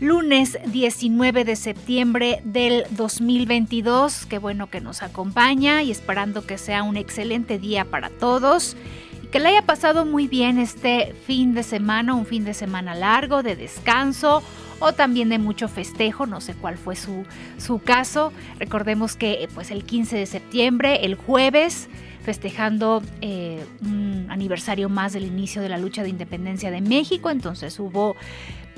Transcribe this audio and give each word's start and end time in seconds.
lunes 0.00 0.58
19 0.66 1.44
de 1.44 1.56
septiembre 1.56 2.40
del 2.44 2.84
2022. 2.90 4.26
Qué 4.26 4.38
bueno 4.38 4.68
que 4.68 4.80
nos 4.80 5.02
acompaña 5.02 5.82
y 5.82 5.90
esperando 5.90 6.46
que 6.46 6.58
sea 6.58 6.82
un 6.82 6.96
excelente 6.96 7.58
día 7.58 7.84
para 7.84 8.10
todos 8.10 8.76
y 9.22 9.28
que 9.28 9.40
le 9.40 9.48
haya 9.48 9.62
pasado 9.62 10.04
muy 10.04 10.28
bien 10.28 10.58
este 10.58 11.14
fin 11.26 11.54
de 11.54 11.62
semana, 11.62 12.14
un 12.14 12.26
fin 12.26 12.44
de 12.44 12.52
semana 12.52 12.94
largo 12.94 13.42
de 13.42 13.56
descanso 13.56 14.42
o 14.80 14.92
también 14.92 15.30
de 15.30 15.38
mucho 15.38 15.68
festejo, 15.68 16.26
no 16.26 16.42
sé 16.42 16.52
cuál 16.52 16.76
fue 16.76 16.96
su, 16.96 17.24
su 17.56 17.78
caso. 17.78 18.32
Recordemos 18.58 19.16
que 19.16 19.48
pues 19.54 19.70
el 19.70 19.84
15 19.84 20.18
de 20.18 20.26
septiembre, 20.26 21.06
el 21.06 21.14
jueves, 21.14 21.88
festejando 22.22 23.02
eh, 23.22 23.64
un 23.80 24.26
aniversario 24.28 24.90
más 24.90 25.14
del 25.14 25.24
inicio 25.24 25.62
de 25.62 25.70
la 25.70 25.78
lucha 25.78 26.02
de 26.02 26.10
independencia 26.10 26.70
de 26.70 26.82
México, 26.82 27.30
entonces 27.30 27.78
hubo 27.80 28.16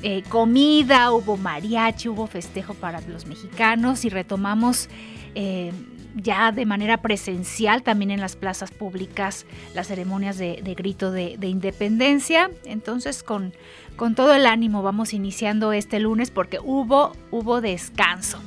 eh, 0.02 0.22
comida, 0.28 1.12
hubo 1.12 1.36
mariachi, 1.36 2.08
hubo 2.08 2.26
festejo 2.26 2.74
para 2.74 3.00
los 3.02 3.26
mexicanos 3.26 4.04
y 4.04 4.10
retomamos 4.10 4.88
eh, 5.34 5.72
ya 6.14 6.52
de 6.52 6.66
manera 6.66 7.02
presencial 7.02 7.82
también 7.82 8.10
en 8.10 8.20
las 8.20 8.36
plazas 8.36 8.70
públicas 8.70 9.46
las 9.74 9.88
ceremonias 9.88 10.38
de, 10.38 10.60
grito 10.76 11.10
de, 11.10 11.36
independencia. 11.42 12.50
Entonces 12.64 13.22
con, 13.22 13.52
con 13.96 14.14
todo 14.14 14.34
el 14.34 14.46
ánimo 14.46 14.82
vamos 14.82 15.12
iniciando 15.12 15.72
este 15.72 15.98
lunes 16.00 16.30
porque 16.30 16.58
hubo, 16.62 17.12
hubo 17.30 17.60
descanso. 17.60 18.40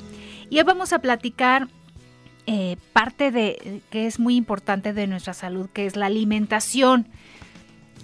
Y 0.50 0.58
hoy 0.58 0.64
vamos 0.64 0.92
a 0.92 1.00
platicar 1.00 1.68
eh, 2.46 2.76
parte 2.92 3.30
de 3.30 3.82
que 3.90 4.06
es 4.06 4.18
muy 4.18 4.36
importante 4.36 4.92
de 4.92 5.06
nuestra 5.06 5.32
salud, 5.32 5.68
que 5.72 5.86
es 5.86 5.96
la 5.96 6.06
alimentación. 6.06 7.06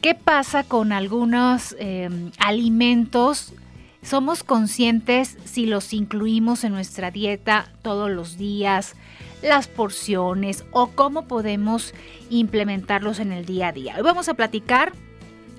¿Qué 0.01 0.15
pasa 0.15 0.63
con 0.63 0.93
algunos 0.93 1.75
em, 1.81 2.31
alimentos? 2.39 3.53
¿Somos 4.01 4.45
conscientes 4.45 5.37
si 5.45 5.67
los 5.67 5.93
incluimos 5.93 6.63
en 6.63 6.73
nuestra 6.73 7.11
dieta 7.11 7.73
todos 7.83 8.09
los 8.09 8.39
días, 8.39 8.95
las 9.43 9.67
porciones 9.67 10.65
o 10.71 10.91
cómo 10.91 11.27
podemos 11.27 11.95
implementarlos 12.31 13.19
en 13.19 13.33
el 13.33 13.45
día 13.45 13.69
a 13.69 13.73
día? 13.73 13.95
Hoy 13.97 14.03
vamos 14.03 14.29
a 14.29 14.35
platicar 14.35 14.93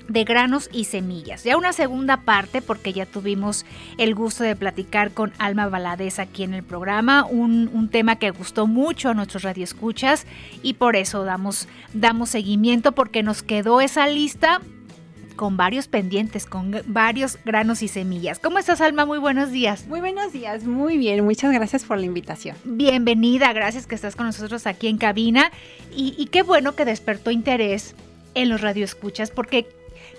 de 0.09 0.23
granos 0.23 0.69
y 0.73 0.85
semillas. 0.85 1.43
Ya 1.43 1.55
una 1.55 1.71
segunda 1.71 2.17
parte, 2.21 2.61
porque 2.61 2.91
ya 2.91 3.05
tuvimos 3.05 3.65
el 3.97 4.15
gusto 4.15 4.43
de 4.43 4.55
platicar 4.55 5.11
con 5.11 5.31
Alma 5.37 5.69
Valadez 5.69 6.19
aquí 6.19 6.43
en 6.43 6.53
el 6.53 6.63
programa, 6.63 7.25
un, 7.25 7.69
tema 7.89 8.17
que 8.17 8.29
gustó 8.31 8.67
mucho 8.67 9.09
a 9.09 9.13
nuestros 9.13 9.43
radioescuchas 9.43 10.27
y 10.61 10.73
por 10.73 10.95
eso 10.95 11.23
damos, 11.23 11.67
damos 11.93 12.29
seguimiento, 12.29 12.91
porque 12.91 13.23
nos 13.23 13.41
quedó 13.41 13.81
esa 13.81 14.07
lista 14.07 14.61
con 15.35 15.57
varios 15.57 15.87
pendientes, 15.87 16.45
con 16.45 16.75
varios 16.85 17.39
granos 17.45 17.81
y 17.81 17.87
semillas. 17.87 18.39
¿Cómo 18.39 18.59
estás, 18.59 18.81
Alma? 18.81 19.05
Muy 19.05 19.17
buenos 19.17 19.51
días. 19.51 19.87
Muy 19.87 20.01
buenos 20.01 20.33
días, 20.33 20.65
muy 20.65 20.97
bien. 20.97 21.23
Muchas 21.23 21.51
gracias 21.51 21.85
por 21.85 21.97
la 21.97 22.05
invitación. 22.05 22.57
Bienvenida, 22.63 23.53
gracias 23.53 23.87
que 23.87 23.95
estás 23.95 24.15
con 24.15 24.25
nosotros 24.25 24.67
aquí 24.67 24.87
en 24.87 24.97
cabina. 24.97 25.51
Y, 25.95 26.13
y 26.17 26.25
qué 26.25 26.43
bueno 26.43 26.75
que 26.75 26.85
despertó 26.85 27.31
interés 27.31 27.95
en 28.35 28.49
los 28.49 28.61
radioescuchas, 28.61 29.31
porque 29.31 29.67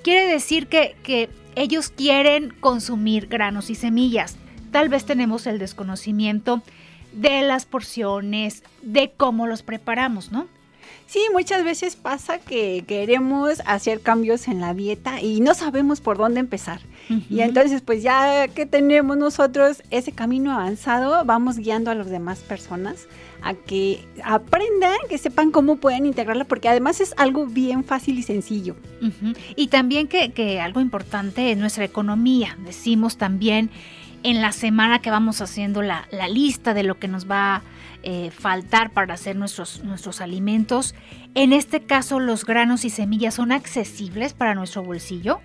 Quiere 0.02 0.26
decir 0.26 0.66
que, 0.66 1.28
ellos 1.56 1.90
quieren 1.90 2.54
consumir 2.60 3.26
granos 3.26 3.70
y 3.70 3.74
semillas. 3.74 4.36
Tal 4.70 4.88
vez 4.88 5.04
tenemos 5.04 5.46
el 5.48 5.58
desconocimiento 5.58 6.62
de 7.12 7.42
las 7.42 7.66
porciones, 7.66 8.62
de 8.82 9.10
cómo 9.16 9.48
los 9.48 9.62
preparamos, 9.62 10.30
¿no? 10.30 10.46
Sí, 11.06 11.20
muchas 11.32 11.64
veces 11.64 11.96
pasa 11.96 12.38
que 12.38 12.84
queremos 12.86 13.60
hacer 13.66 14.00
cambios 14.00 14.46
en 14.46 14.60
la 14.60 14.74
dieta 14.74 15.20
y 15.20 15.40
no 15.40 15.54
sabemos 15.54 16.00
por 16.00 16.18
dónde 16.18 16.38
empezar. 16.38 16.80
Y 17.28 17.40
entonces, 17.40 17.82
pues 17.82 18.04
ya 18.04 18.46
que 18.46 18.64
tenemos 18.64 19.16
nosotros 19.16 19.82
ese 19.90 20.12
camino 20.12 20.52
avanzado, 20.52 21.24
vamos 21.24 21.58
guiando 21.58 21.90
a 21.90 21.96
las 21.96 22.10
demás 22.10 22.38
personas 22.38 23.08
a 23.42 23.54
que 23.54 24.04
aprendan, 24.24 24.96
que 25.08 25.18
sepan 25.18 25.50
cómo 25.50 25.76
pueden 25.76 26.06
integrarla, 26.06 26.44
porque 26.44 26.68
además 26.68 27.00
es 27.00 27.14
algo 27.16 27.46
bien 27.46 27.84
fácil 27.84 28.18
y 28.18 28.22
sencillo. 28.22 28.76
Y 29.56 29.68
también 29.68 30.08
que, 30.08 30.60
algo 30.60 30.80
importante 30.80 31.52
es 31.52 31.58
nuestra 31.58 31.84
economía. 31.84 32.56
Decimos 32.64 33.16
también 33.16 33.70
en 34.22 34.42
la 34.42 34.52
semana 34.52 35.00
que 35.00 35.10
vamos 35.10 35.40
haciendo 35.40 35.82
la, 35.82 36.06
lista 36.28 36.74
de 36.74 36.82
lo 36.82 36.98
que 36.98 37.08
nos 37.08 37.30
va 37.30 37.56
a 37.56 37.62
eh, 38.02 38.30
faltar 38.30 38.90
para 38.90 39.14
hacer 39.14 39.36
nuestros, 39.36 39.82
nuestros 39.84 40.20
alimentos. 40.20 40.94
En 41.34 41.52
este 41.52 41.80
caso, 41.80 42.20
los 42.20 42.44
granos 42.44 42.84
y 42.84 42.90
semillas 42.90 43.34
son 43.34 43.52
accesibles 43.52 44.32
para 44.34 44.54
nuestro 44.54 44.82
bolsillo. 44.82 45.40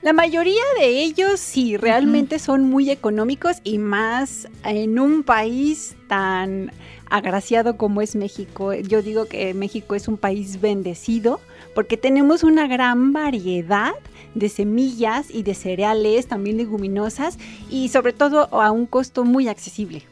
La 0.00 0.12
mayoría 0.12 0.62
de 0.78 1.02
ellos 1.02 1.40
sí, 1.40 1.76
realmente 1.76 2.38
son 2.38 2.64
muy 2.64 2.90
económicos 2.90 3.56
y 3.64 3.78
más 3.78 4.48
en 4.64 4.98
un 4.98 5.24
país 5.24 5.96
tan 6.06 6.70
agraciado 7.10 7.76
como 7.76 8.00
es 8.00 8.14
México. 8.14 8.74
Yo 8.74 9.02
digo 9.02 9.26
que 9.26 9.54
México 9.54 9.94
es 9.94 10.06
un 10.06 10.16
país 10.16 10.60
bendecido 10.60 11.40
porque 11.74 11.96
tenemos 11.96 12.44
una 12.44 12.68
gran 12.68 13.12
variedad 13.12 13.94
de 14.34 14.48
semillas 14.48 15.28
y 15.30 15.42
de 15.42 15.54
cereales, 15.54 16.28
también 16.28 16.58
leguminosas 16.58 17.38
y 17.70 17.88
sobre 17.88 18.12
todo 18.12 18.48
a 18.54 18.70
un 18.70 18.86
costo 18.86 19.24
muy 19.24 19.48
accesible. 19.48 20.02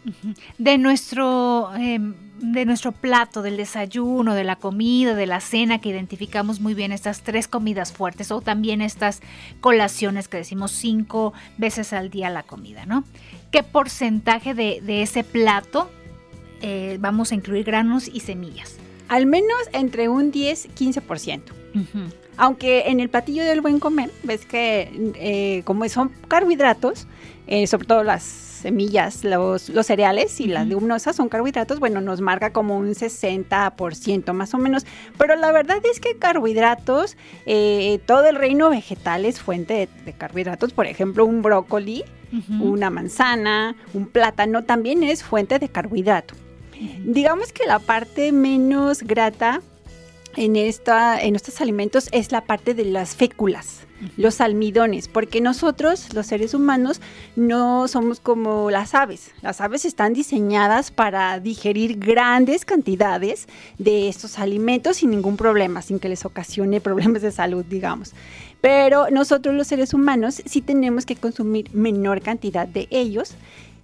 De 0.59 0.79
nuestro... 0.79 1.71
Em, 1.77 2.15
de 2.39 2.65
nuestro 2.65 2.93
plato, 2.93 3.43
del 3.43 3.57
desayuno, 3.57 4.35
de 4.35 4.45
la 4.45 4.57
comida, 4.57 5.15
de 5.15 5.27
la 5.27 5.41
cena, 5.41 5.81
que 5.81 5.89
identificamos 5.89 6.61
muy 6.61 6.75
bien 6.75 6.93
estas 6.93 7.23
tres 7.23 7.49
comidas 7.49 7.93
fuertes 7.93 8.31
o 8.31 8.41
también 8.41 8.81
estas 8.83 9.21
colaciones 9.61 10.29
que 10.29 10.39
decimos 10.39 10.73
cinco 10.73 11.33
veces 11.57 11.93
al 11.93 12.11
día 12.11 12.31
la 12.31 12.43
comida, 12.43 12.87
¿no? 12.87 13.05
¿Qué 13.51 13.63
porcentaje 13.63 14.55
de, 14.55 15.03
ese 15.03 15.25
plato 15.25 15.91
eh, 16.61 16.99
vamos 17.01 17.33
a 17.33 17.35
incluir 17.35 17.65
granos 17.65 18.09
y 18.09 18.21
semillas? 18.21 18.77
Al 19.09 19.27
menos 19.27 19.59
entre 19.73 20.09
un 20.09 20.33
10-15%. 20.33 21.43
Aunque 22.39 22.89
en 22.89 23.01
el 23.01 23.09
platillo 23.09 23.45
del 23.45 23.61
buen 23.61 23.81
comer, 23.81 24.11
ves 24.23 24.45
que 24.45 25.13
eh, 25.15 25.63
como 25.65 25.89
son 25.89 26.11
carbohidratos, 26.29 27.07
eh, 27.47 27.67
sobre 27.67 27.87
todo 27.87 28.03
las 28.03 28.23
semillas, 28.23 29.23
los, 29.23 29.69
los 29.69 29.87
cereales 29.87 30.41
y 30.41 30.47
las 30.47 30.67
leguminosas 30.67 31.15
son 31.15 31.29
carbohidratos, 31.29 31.79
bueno, 31.79 32.01
nos 32.01 32.21
marca 32.21 32.53
como 32.53 32.77
un 32.77 32.95
60% 32.95 34.33
más 34.33 34.55
o 34.55 34.59
menos. 34.59 34.85
Pero 35.19 35.37
la 35.37 35.53
verdad 35.53 35.79
es 35.91 36.01
que 36.01 36.17
carbohidratos, 36.17 37.17
eh, 37.45 38.01
todo 38.07 38.27
el 38.27 38.37
reino 38.37 38.71
vegetal 38.71 39.25
es 39.25 39.41
fuente 39.41 39.89
de, 40.05 40.13
carbohidratos. 40.13 40.73
Por 40.73 40.87
ejemplo, 40.87 41.25
un 41.25 41.43
brócoli, 41.43 42.05
una 42.61 42.91
manzana, 42.91 43.77
un 43.95 44.07
plátano 44.07 44.65
también 44.65 45.05
es 45.05 45.23
fuente 45.23 45.59
de 45.59 45.69
carbohidrato. 45.69 46.35
Digamos 47.05 47.53
que 47.53 47.67
la 47.67 47.79
parte 47.79 48.33
menos 48.33 49.03
grata 49.03 49.63
en, 50.37 50.57
esta, 50.57 51.21
en 51.21 51.37
estos 51.37 51.61
alimentos 51.61 52.09
es 52.13 52.33
la 52.33 52.43
parte 52.43 52.75
de 52.75 52.85
las 52.85 53.17
féculas 53.17 53.87
los 54.17 54.41
almidones, 54.41 55.09
porque 55.09 55.41
nosotros, 55.41 56.13
los 56.15 56.27
seres 56.27 56.55
humanos, 56.55 57.01
no 57.35 57.89
somos 57.89 58.21
como 58.21 58.71
las 58.71 58.95
aves. 58.95 59.33
Las 59.43 59.61
aves 59.61 59.85
están 59.85 60.13
diseñadas 60.13 60.91
para 60.91 61.41
digerir 61.41 61.99
grandes 61.99 62.65
cantidades 62.65 63.49
de 63.79 64.09
estos 64.09 64.39
alimentos 64.39 64.99
sin 64.99 65.11
ningún 65.11 65.37
problema, 65.37 65.83
sin 65.83 65.99
que 65.99 66.09
les 66.09 66.25
ocasione 66.25 66.81
problemas 66.81 67.23
de 67.23 67.33
salud, 67.33 67.65
digamos. 67.65 68.13
Pero 68.61 69.11
nosotros 69.11 69.55
los 69.55 69.67
seres 69.67 69.95
humanos 69.95 70.43
sí 70.45 70.61
tenemos 70.61 71.07
que 71.07 71.17
consumir 71.17 71.71
menor 71.73 72.21
cantidad 72.21 72.67
de 72.67 72.89
ellos 72.91 73.35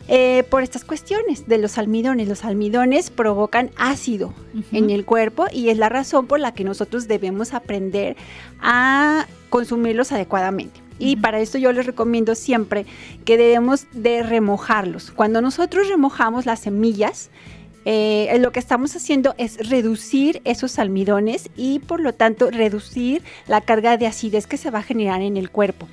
eh, 0.09 0.45
por 0.51 0.63
estas 0.63 0.85
cuestiones 0.85 1.47
de 1.49 1.59
los 1.59 1.79
almidones. 1.79 2.29
Los 2.29 2.45
almidones 2.45 3.11
provocan 3.11 3.71
ácido 3.77 4.35
en 4.73 4.91
el 4.91 5.05
cuerpo 5.05 5.47
y 5.53 5.69
es 5.69 5.79
la 5.79 5.89
razón 5.89 6.27
por 6.27 6.41
la 6.41 6.53
que 6.53 6.65
nosotros 6.65 7.09
debemos 7.09 7.55
aprender 7.55 8.17
a 8.61 9.27
consumirlos 9.51 10.13
adecuadamente. 10.13 10.81
Y 10.99 11.17
para 11.17 11.41
esto 11.41 11.59
yo 11.59 11.73
les 11.73 11.87
recomiendo 11.87 12.35
siempre 12.35 12.87
que 13.25 13.37
debemos 13.37 13.87
de 13.93 14.23
remojarlos. 14.23 15.11
Cuando 15.11 15.41
nosotros 15.41 15.89
remojamos 15.89 16.47
las 16.47 16.61
semillas, 16.61 17.31
eh, 17.85 18.37
lo 18.39 18.53
que 18.53 18.61
estamos 18.61 18.95
haciendo 18.95 19.35
es 19.39 19.69
reducir 19.69 20.41
esos 20.45 20.79
almidones 20.79 21.51
y 21.57 21.81
por 21.81 22.01
lo 22.01 22.13
tanto 22.13 22.51
reducir 22.51 23.23
la 23.49 23.61
carga 23.61 23.97
de 23.97 24.07
acidez 24.07 24.47
que 24.47 24.57
se 24.57 24.71
va 24.71 24.81
a 24.81 24.83
generar 24.83 25.23
en 25.23 25.37
el 25.37 25.51
cuerpo. 25.51 25.89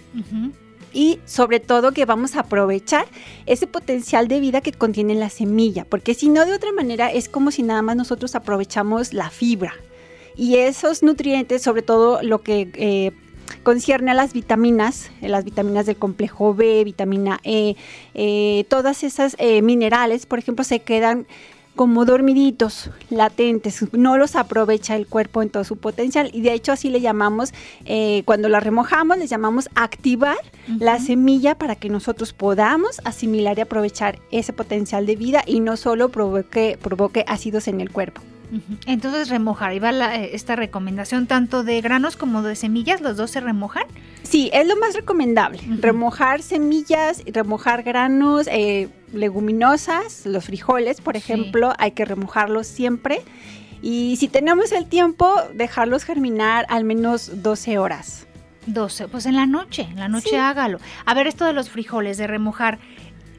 Y 0.93 1.19
sobre 1.25 1.59
todo 1.59 1.91
que 1.91 2.05
vamos 2.05 2.35
a 2.35 2.41
aprovechar 2.41 3.05
ese 3.45 3.67
potencial 3.67 4.27
de 4.27 4.39
vida 4.39 4.61
que 4.61 4.71
contiene 4.71 5.15
la 5.15 5.29
semilla, 5.29 5.85
porque 5.85 6.13
si 6.13 6.29
no 6.29 6.45
de 6.45 6.53
otra 6.53 6.71
manera 6.71 7.11
es 7.11 7.29
como 7.29 7.51
si 7.51 7.63
nada 7.63 7.81
más 7.81 7.95
nosotros 7.95 8.35
aprovechamos 8.35 9.13
la 9.13 9.29
fibra. 9.29 9.73
Y 10.35 10.55
esos 10.55 11.03
nutrientes, 11.03 11.61
sobre 11.61 11.81
todo 11.81 12.21
lo 12.23 12.41
que 12.41 12.69
eh, 12.75 13.11
concierne 13.63 14.11
a 14.11 14.13
las 14.13 14.31
vitaminas, 14.31 15.11
eh, 15.21 15.27
las 15.27 15.43
vitaminas 15.43 15.85
del 15.85 15.97
complejo 15.97 16.53
B, 16.53 16.83
vitamina 16.85 17.41
E, 17.43 17.75
eh, 18.13 18.63
todas 18.69 19.03
esas 19.03 19.35
minerales, 19.61 20.25
por 20.25 20.39
ejemplo, 20.39 20.63
se 20.63 20.79
quedan 20.79 21.27
como 21.79 22.03
dormiditos, 22.03 22.91
latentes, 23.09 23.85
no 23.93 24.17
los 24.17 24.35
aprovecha 24.35 24.97
el 24.97 25.07
cuerpo 25.07 25.41
en 25.41 25.49
todo 25.49 25.63
su 25.63 25.77
potencial 25.77 26.29
y 26.33 26.41
de 26.41 26.51
hecho 26.51 26.73
así 26.73 26.89
le 26.89 26.99
llamamos, 26.99 27.53
eh, 27.85 28.23
cuando 28.25 28.49
la 28.49 28.59
remojamos, 28.59 29.17
les 29.17 29.29
llamamos 29.29 29.69
activar 29.75 30.35
la 30.67 30.99
semilla 30.99 31.55
para 31.55 31.77
que 31.77 31.87
nosotros 31.87 32.33
podamos 32.33 32.99
asimilar 33.05 33.57
y 33.57 33.61
aprovechar 33.61 34.19
ese 34.29 34.51
potencial 34.51 35.05
de 35.05 35.15
vida 35.15 35.41
y 35.45 35.61
no 35.61 35.77
solo 35.77 36.09
provoque, 36.09 36.77
provoque 36.81 37.23
ácidos 37.29 37.69
en 37.69 37.79
el 37.79 37.91
cuerpo. 37.91 38.21
Entonces 38.85 39.29
remojar, 39.29 39.73
¿y 39.73 39.79
va 39.79 39.91
eh, 40.15 40.31
esta 40.33 40.55
recomendación 40.55 41.27
tanto 41.27 41.63
de 41.63 41.81
granos 41.81 42.15
como 42.15 42.41
de 42.41 42.55
semillas? 42.55 43.01
¿Los 43.01 43.17
dos 43.17 43.31
se 43.31 43.41
remojan? 43.41 43.83
Sí, 44.23 44.49
es 44.53 44.67
lo 44.67 44.75
más 44.77 44.95
recomendable. 44.95 45.59
Remojar 45.79 46.41
semillas, 46.41 47.23
remojar 47.25 47.83
granos, 47.83 48.47
eh, 48.47 48.89
leguminosas, 49.13 50.25
los 50.25 50.45
frijoles, 50.45 51.01
por 51.01 51.15
ejemplo, 51.15 51.73
hay 51.77 51.91
que 51.91 52.05
remojarlos 52.05 52.67
siempre. 52.67 53.21
Y 53.81 54.17
si 54.17 54.27
tenemos 54.27 54.71
el 54.71 54.87
tiempo, 54.87 55.33
dejarlos 55.53 56.03
germinar 56.03 56.65
al 56.69 56.83
menos 56.83 57.43
12 57.43 57.77
horas. 57.77 58.27
12, 58.65 59.07
pues 59.07 59.25
en 59.25 59.35
la 59.35 59.45
noche, 59.45 59.83
en 59.89 59.99
la 59.99 60.09
noche 60.09 60.37
hágalo. 60.37 60.79
A 61.05 61.13
ver, 61.13 61.27
esto 61.27 61.45
de 61.45 61.53
los 61.53 61.69
frijoles, 61.69 62.17
de 62.17 62.27
remojar, 62.27 62.79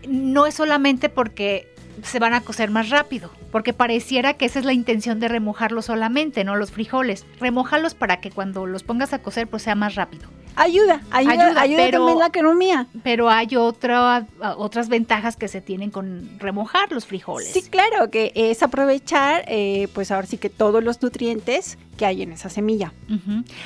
no 0.09 0.47
es 0.47 0.55
solamente 0.55 1.09
porque 1.09 1.73
se 2.03 2.19
van 2.19 2.35
a 2.35 2.41
cocer 2.41 2.71
más 2.71 2.89
rápido, 2.89 3.31
porque 3.50 3.73
pareciera 3.73 4.35
que 4.35 4.44
esa 4.44 4.58
es 4.58 4.64
la 4.64 4.73
intención 4.73 5.20
de 5.20 5.29
remojarlos 5.29 5.87
solamente, 5.87 6.44
no 6.44 6.56
los 6.56 6.70
frijoles. 6.70 7.26
Remójalos 7.38 7.94
para 7.94 8.20
que 8.20 8.31
cuando 8.31 8.67
los 8.67 8.82
pongas 8.82 9.12
a 9.12 9.20
cocer 9.20 9.49
pues 9.49 9.62
sea 9.62 9.75
más 9.75 9.94
rápido. 9.94 10.29
Ayuda, 10.56 11.00
ayuda, 11.11 11.61
ayuda, 11.61 11.85
pero, 11.85 11.99
también 11.99 12.19
la 12.19 12.26
economía. 12.26 12.87
Pero 13.02 13.31
hay 13.31 13.56
otra, 13.56 14.26
otras 14.56 14.88
ventajas 14.88 15.37
que 15.37 15.49
se 15.49 15.61
tienen 15.61 15.91
con 15.91 16.38
remojar 16.38 16.93
los 16.93 17.06
frijoles. 17.06 17.52
Sí, 17.52 17.62
claro, 17.62 18.11
que 18.11 18.32
es 18.35 18.62
aprovechar, 18.62 19.44
eh, 19.47 19.88
pues 19.94 20.11
ahora 20.11 20.26
sí 20.26 20.38
que 20.38 20.50
todos 20.50 20.82
los 20.82 21.00
nutrientes 21.02 21.79
que 21.97 22.05
hay 22.05 22.23
en 22.23 22.32
esa 22.32 22.49
semilla. 22.49 22.93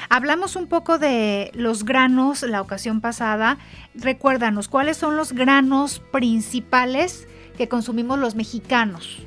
Hablamos 0.08 0.56
un 0.56 0.66
poco 0.66 0.98
de 0.98 1.50
los 1.54 1.84
granos 1.84 2.42
la 2.42 2.60
ocasión 2.60 3.00
pasada. 3.00 3.58
Recuérdanos, 3.94 4.69
¿cuáles 4.69 4.96
son 4.96 5.16
los 5.16 5.32
granos 5.32 6.00
principales 6.12 7.26
que 7.56 7.69
consumimos 7.69 8.19
los 8.19 8.34
mexicanos? 8.34 9.26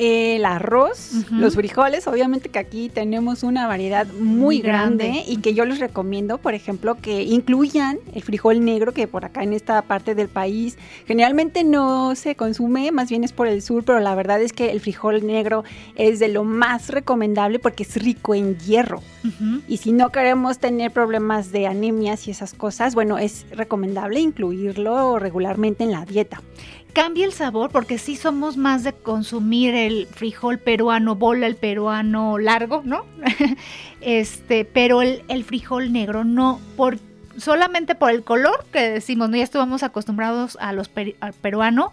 El 0.00 0.46
arroz, 0.46 1.12
los 1.30 1.56
frijoles, 1.56 2.06
obviamente 2.06 2.48
que 2.48 2.58
aquí 2.58 2.88
tenemos 2.88 3.42
una 3.42 3.66
variedad 3.66 4.06
muy, 4.06 4.60
grande. 4.62 5.24
y 5.28 5.36
que 5.38 5.52
yo 5.52 5.66
les 5.66 5.78
recomiendo, 5.78 6.38
por 6.38 6.54
ejemplo, 6.54 6.94
que 6.94 7.22
incluyan 7.22 7.98
el 8.14 8.22
frijol 8.22 8.64
negro, 8.64 8.94
que 8.94 9.06
por 9.06 9.26
acá 9.26 9.42
en 9.42 9.52
esta 9.52 9.82
parte 9.82 10.14
del 10.14 10.28
país 10.28 10.78
generalmente 11.06 11.64
no 11.64 12.14
se 12.14 12.34
consume, 12.34 12.92
más 12.92 13.10
bien 13.10 13.24
es 13.24 13.32
por 13.32 13.46
el 13.46 13.60
sur, 13.60 13.84
pero 13.84 14.00
la 14.00 14.14
verdad 14.14 14.40
es 14.40 14.54
que 14.54 14.70
el 14.70 14.80
frijol 14.80 15.26
negro 15.26 15.64
es 15.96 16.18
de 16.18 16.28
lo 16.28 16.44
más 16.44 16.88
recomendable 16.88 17.58
porque 17.58 17.82
es 17.82 17.94
rico 17.96 18.34
en 18.34 18.58
hierro. 18.58 19.02
Y 19.68 19.76
si 19.76 19.92
no 19.92 20.10
queremos 20.12 20.58
tener 20.58 20.92
problemas 20.92 21.52
de 21.52 21.66
anemias 21.66 22.26
y 22.26 22.30
esas 22.30 22.54
cosas, 22.54 22.94
bueno, 22.94 23.18
es 23.18 23.44
recomendable 23.50 24.18
incluirlo 24.18 25.18
regularmente 25.18 25.84
en 25.84 25.90
la 25.90 26.06
dieta 26.06 26.40
cambia 26.90 27.26
el 27.26 27.32
sabor 27.32 27.70
porque 27.70 27.98
sí 27.98 28.16
somos 28.16 28.56
más 28.56 28.84
de 28.84 28.92
consumir 28.92 29.74
el 29.74 30.06
frijol 30.06 30.58
peruano, 30.58 31.14
bola 31.14 31.46
el 31.46 31.56
peruano 31.56 32.38
largo, 32.38 32.82
¿no? 32.84 33.04
este, 34.00 34.64
pero 34.64 35.02
el, 35.02 35.44
frijol 35.44 35.92
negro 35.92 36.24
no, 36.24 36.60
por, 36.76 36.98
solamente 37.36 37.94
por 37.94 38.10
el 38.10 38.22
color 38.22 38.64
que 38.72 38.90
decimos, 38.90 39.30
¿no? 39.30 39.36
Ya 39.36 39.44
estamos 39.44 39.82
acostumbrados 39.82 40.56
a 40.60 40.72
los 40.72 40.90
al 41.20 41.32
peruano, 41.34 41.92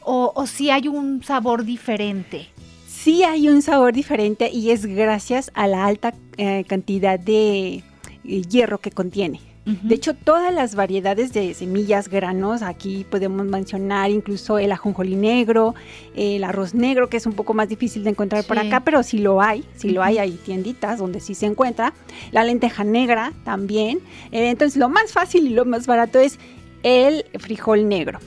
o, 0.00 0.32
o 0.34 0.46
si 0.46 0.70
hay 0.70 0.88
un 0.88 1.22
sabor 1.22 1.64
diferente. 1.64 2.48
Sí 2.86 3.24
hay 3.24 3.48
un 3.48 3.62
sabor 3.62 3.92
diferente 3.92 4.50
y 4.50 4.70
es 4.70 4.86
gracias 4.86 5.50
a 5.54 5.66
la 5.66 5.86
alta 5.86 6.14
eh, 6.36 6.64
cantidad 6.68 7.18
de 7.18 7.82
eh, 8.24 8.42
hierro 8.48 8.78
que 8.78 8.92
contiene. 8.92 9.51
De 9.64 9.94
hecho, 9.94 10.14
todas 10.14 10.52
las 10.52 10.74
variedades 10.74 11.32
de 11.32 11.54
semillas, 11.54 12.08
granos, 12.08 12.62
aquí 12.62 13.06
podemos 13.08 13.46
mencionar 13.46 14.10
incluso 14.10 14.58
el 14.58 14.72
ajonjolí 14.72 15.14
negro, 15.14 15.76
el 16.16 16.42
arroz 16.42 16.74
negro, 16.74 17.08
que 17.08 17.16
es 17.16 17.26
un 17.26 17.34
poco 17.34 17.54
más 17.54 17.68
difícil 17.68 18.02
de 18.02 18.10
encontrar 18.10 18.44
por 18.44 18.58
acá, 18.58 18.80
pero 18.80 19.04
sí 19.04 19.18
lo 19.18 19.40
hay, 19.40 19.64
sí 19.76 19.90
lo 19.90 20.02
hay, 20.02 20.18
hay 20.18 20.32
tienditas 20.32 20.98
donde 20.98 21.20
sí 21.20 21.34
se 21.34 21.46
encuentra. 21.46 21.92
La 22.32 22.42
lenteja 22.42 22.82
negra 22.82 23.32
también. 23.44 24.00
Eh, 24.32 24.50
entonces, 24.50 24.76
lo 24.76 24.88
más 24.88 25.12
fácil 25.12 25.46
y 25.46 25.50
lo 25.50 25.64
más 25.64 25.86
barato 25.86 26.18
es 26.18 26.38
el 26.82 27.24
frijol 27.38 27.88
negro. 27.88 28.18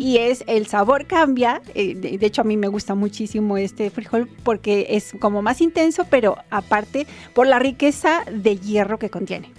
Y 0.00 0.16
es 0.16 0.42
el 0.46 0.66
sabor 0.66 1.06
cambia. 1.06 1.60
Eh, 1.74 1.94
de, 1.94 2.26
hecho, 2.26 2.40
a 2.40 2.44
mí 2.44 2.56
me 2.56 2.68
gusta 2.68 2.94
muchísimo 2.94 3.56
este 3.56 3.90
frijol 3.90 4.28
porque 4.42 4.86
es 4.90 5.14
como 5.20 5.42
más 5.42 5.60
intenso, 5.60 6.06
pero 6.08 6.36
aparte 6.50 7.06
por 7.34 7.46
la 7.46 7.58
riqueza 7.58 8.24
de 8.32 8.56
hierro 8.56 8.98
que 8.98 9.10
contiene. 9.10 9.52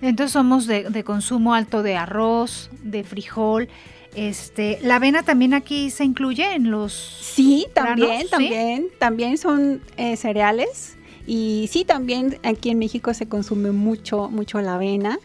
Entonces 0.00 0.32
somos 0.32 0.66
de, 0.66 1.04
consumo 1.04 1.54
alto 1.54 1.82
de 1.82 1.96
arroz, 1.96 2.70
de 2.82 3.04
frijol. 3.04 3.68
Este, 4.14 4.78
la 4.82 4.96
avena 4.96 5.22
también 5.22 5.52
aquí 5.52 5.90
se 5.90 6.04
incluye 6.04 6.54
en 6.54 6.70
los 6.70 6.92
Sí, 6.92 7.66
también, 7.74 8.28
también, 8.28 8.86
también 8.98 9.38
son 9.38 9.80
eh, 9.96 10.16
cereales. 10.16 10.96
Y 11.26 11.68
sí, 11.72 11.84
también 11.84 12.38
aquí 12.44 12.70
en 12.70 12.78
México 12.78 13.12
se 13.12 13.26
consume 13.26 13.72
mucho, 13.72 14.30
mucho 14.30 14.60
la 14.60 14.76
avena. 14.76 15.18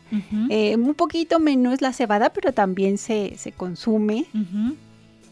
Eh, 0.50 0.76
un 0.76 0.96
poquito 0.96 1.40
menos 1.40 1.82
la 1.82 1.94
cebada, 1.94 2.32
pero 2.34 2.54
también 2.54 2.98
se, 2.98 3.36
se 3.38 3.52
consume. 3.52 4.26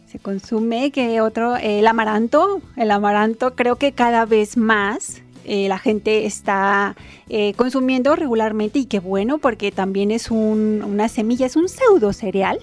Se 0.06 0.19
consume 0.19 0.91
que 0.91 1.21
otro, 1.21 1.57
el 1.57 1.88
amaranto. 1.88 2.62
El 2.75 2.91
amaranto 2.91 3.56
creo 3.56 3.77
que 3.77 3.94
cada 3.94 4.25
vez 4.25 4.57
más 4.57 5.21
eh, 5.51 5.68
la 5.68 5.80
gente 5.80 6.28
está 6.28 6.96
eh, 7.28 7.54
consumiendo 7.56 8.16
regularmente 8.16 8.78
y 8.78 8.86
qué 8.86 9.00
bueno 9.00 9.40
porque 9.40 9.72
también 9.72 10.12
es 10.12 10.30
una 10.30 11.10
semilla, 11.10 11.48
es 11.48 11.56
un 11.56 11.68
pseudo 11.68 12.13
cereal 12.13 12.60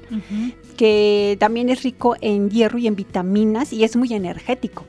que 0.76 1.36
también 1.40 1.68
es 1.68 1.82
rico 1.82 2.14
en 2.20 2.48
hierro 2.48 2.78
y 2.78 2.86
en 2.86 2.94
vitaminas 2.94 3.72
y 3.72 3.82
es 3.82 3.96
muy 3.96 4.12
energético. 4.12 4.86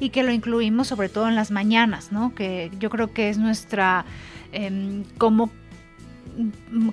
Y 0.00 0.08
que 0.08 0.24
lo 0.24 0.32
incluimos 0.32 0.88
sobre 0.88 1.08
todo 1.08 1.28
en 1.28 1.36
las 1.36 1.52
mañanas, 1.52 2.10
¿no? 2.10 2.34
Que 2.34 2.68
yo 2.80 2.90
creo 2.90 3.12
que 3.12 3.28
es 3.28 3.38
nuestra 3.38 4.04
em, 4.50 5.04
como 5.16 5.50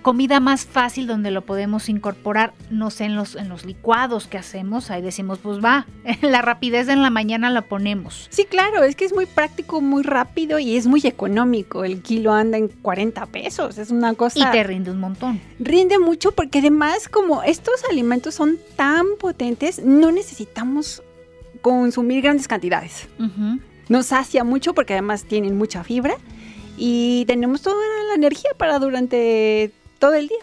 comida 0.01 0.39
más 0.39 0.65
fácil 0.65 1.08
donde 1.08 1.32
lo 1.32 1.41
podemos 1.41 1.89
incorporar, 1.89 2.53
no 2.70 2.89
sé, 2.89 3.06
en 3.06 3.15
los, 3.15 3.36
en 3.36 3.50
los 3.50 3.65
licuados 3.65 4.27
que 4.27 4.38
hacemos, 4.38 4.91
ahí 4.91 5.01
decimos, 5.01 5.39
pues 5.39 5.63
va, 5.63 5.86
la 6.22 6.41
rapidez 6.41 6.88
en 6.89 7.01
la 7.01 7.10
mañana 7.10 7.50
la 7.50 7.63
ponemos. 7.63 8.27
Sí, 8.29 8.46
claro, 8.46 8.84
es 8.84 8.96
que 8.96 9.06
es 9.06 9.13
muy 9.13 9.25
práctico, 9.25 9.82
muy 9.82 10.03
rápido 10.03 10.60
y 10.60 10.75
es 10.75 10.88
muy 10.88 11.01
económico. 11.03 11.84
El 11.84 12.01
kilo 12.01 12.34
anda 12.34 12.58
en 12.58 12.67
40 12.67 13.25
pesos, 13.27 13.77
es 13.77 13.91
una 13.91 14.13
cosa... 14.13 14.50
Y 14.50 14.51
te 14.51 14.63
rinde 14.63 14.91
un 14.91 15.00
montón. 15.00 15.39
Rinde 15.60 16.00
mucho 16.00 16.32
porque 16.32 16.60
además 16.60 17.10
como 17.10 17.44
estos 17.44 17.84
alimentos 17.89 18.36
son 18.36 18.58
tan 18.75 19.06
potentes, 19.20 19.84
no 19.84 20.12
necesitamos 20.12 21.03
consumir 21.62 22.22
grandes 22.22 22.48
cantidades. 22.48 23.08
Nos 23.89 24.08
sacia 24.08 24.44
mucho 24.44 24.74
porque 24.74 24.94
además 24.94 25.24
tienen 25.24 25.58
mucha 25.58 25.84
fibra 25.84 26.15
y 26.77 27.25
tenemos 27.25 27.62
toda 27.62 27.75
la 28.10 28.15
energía 28.15 28.51
para 28.57 28.79
durante 28.79 29.72
todo 30.00 30.13
el 30.13 30.27
día. 30.27 30.38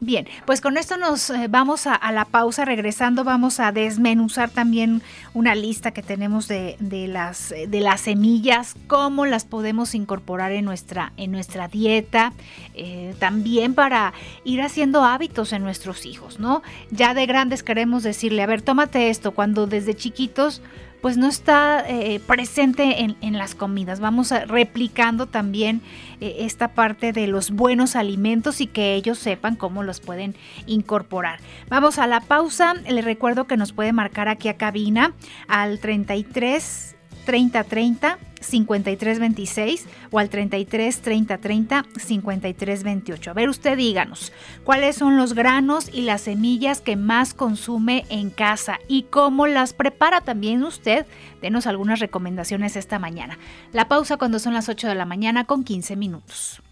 Bien, 0.00 0.26
pues 0.44 0.60
con 0.60 0.76
esto 0.76 0.98
nos 0.98 1.30
eh, 1.30 1.46
vamos 1.48 1.86
a, 1.86 2.12
la 2.12 2.26
pausa. 2.26 2.66
Regresando, 2.66 3.24
vamos 3.24 3.58
a 3.58 3.72
desmenuzar 3.72 4.50
también 4.50 5.00
una 5.32 5.54
lista 5.54 5.92
que 5.92 6.02
tenemos 6.02 6.46
de, 6.46 6.76
las, 7.08 7.54
de 7.66 7.80
las 7.80 8.02
semillas, 8.02 8.74
cómo 8.86 9.24
las 9.24 9.46
podemos 9.46 9.94
incorporar 9.94 10.52
en 10.52 10.66
nuestra, 10.66 11.14
en 11.16 11.32
nuestra 11.32 11.68
dieta, 11.68 12.34
eh, 12.74 13.14
también 13.18 13.72
para 13.72 14.12
ir 14.44 14.60
haciendo 14.60 15.04
hábitos 15.04 15.54
en 15.54 15.62
nuestros 15.62 16.04
hijos, 16.04 16.38
¿no? 16.38 16.62
Ya 16.90 17.14
de 17.14 17.24
grandes 17.24 17.62
queremos 17.62 18.02
decirle, 18.02 18.42
a 18.42 18.46
ver, 18.46 18.60
tómate 18.60 19.08
esto, 19.08 19.30
cuando 19.30 19.66
desde 19.66 19.94
chiquitos 19.94 20.60
pues 21.04 21.18
no 21.18 21.28
está 21.28 21.84
eh, 21.86 22.18
presente 22.26 23.04
en, 23.20 23.36
las 23.36 23.54
comidas. 23.54 24.00
Vamos 24.00 24.30
replicando 24.46 25.26
también 25.26 25.82
eh, 26.22 26.36
esta 26.38 26.68
parte 26.68 27.12
de 27.12 27.26
los 27.26 27.50
buenos 27.50 27.94
alimentos 27.94 28.62
y 28.62 28.66
que 28.66 28.94
ellos 28.94 29.18
sepan 29.18 29.54
cómo 29.54 29.82
los 29.82 30.00
pueden 30.00 30.34
incorporar. 30.64 31.40
Vamos 31.68 31.98
a 31.98 32.06
la 32.06 32.22
pausa. 32.22 32.72
Les 32.88 33.04
recuerdo 33.04 33.46
que 33.46 33.58
nos 33.58 33.74
puede 33.74 33.92
marcar 33.92 34.28
aquí 34.28 34.48
a 34.48 34.56
cabina 34.56 35.12
al 35.46 35.78
33 35.78 36.96
30 37.24 37.64
30 37.64 38.18
5326 38.44 39.86
o 40.10 40.18
al 40.18 40.28
33 40.28 41.00
30 41.00 41.38
30 41.38 41.86
53 41.96 42.82
28. 42.82 43.30
A 43.30 43.34
ver, 43.34 43.48
usted 43.48 43.76
díganos, 43.76 44.32
¿cuáles 44.64 44.96
son 44.96 45.16
los 45.16 45.34
granos 45.34 45.88
y 45.92 46.02
las 46.02 46.22
semillas 46.22 46.80
que 46.80 46.96
más 46.96 47.34
consume 47.34 48.04
en 48.08 48.30
casa 48.30 48.78
y 48.88 49.04
cómo 49.04 49.46
las 49.46 49.72
prepara 49.72 50.20
también 50.20 50.62
usted? 50.62 51.06
Denos 51.40 51.66
algunas 51.66 52.00
recomendaciones 52.00 52.76
esta 52.76 52.98
mañana. 52.98 53.38
La 53.72 53.88
pausa 53.88 54.16
cuando 54.16 54.38
son 54.38 54.54
las 54.54 54.68
8 54.68 54.88
de 54.88 54.94
la 54.94 55.06
mañana 55.06 55.44
con 55.44 55.64
15 55.64 55.96
minutos. 55.96 56.62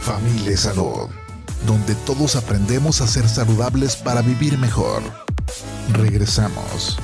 Familia 0.00 0.56
Salud, 0.56 1.08
donde 1.66 1.94
todos 2.06 2.36
aprendemos 2.36 3.00
a 3.00 3.06
ser 3.06 3.28
saludables 3.28 3.96
para 3.96 4.22
vivir 4.22 4.58
mejor. 4.58 5.02
Regresamos. 5.92 6.98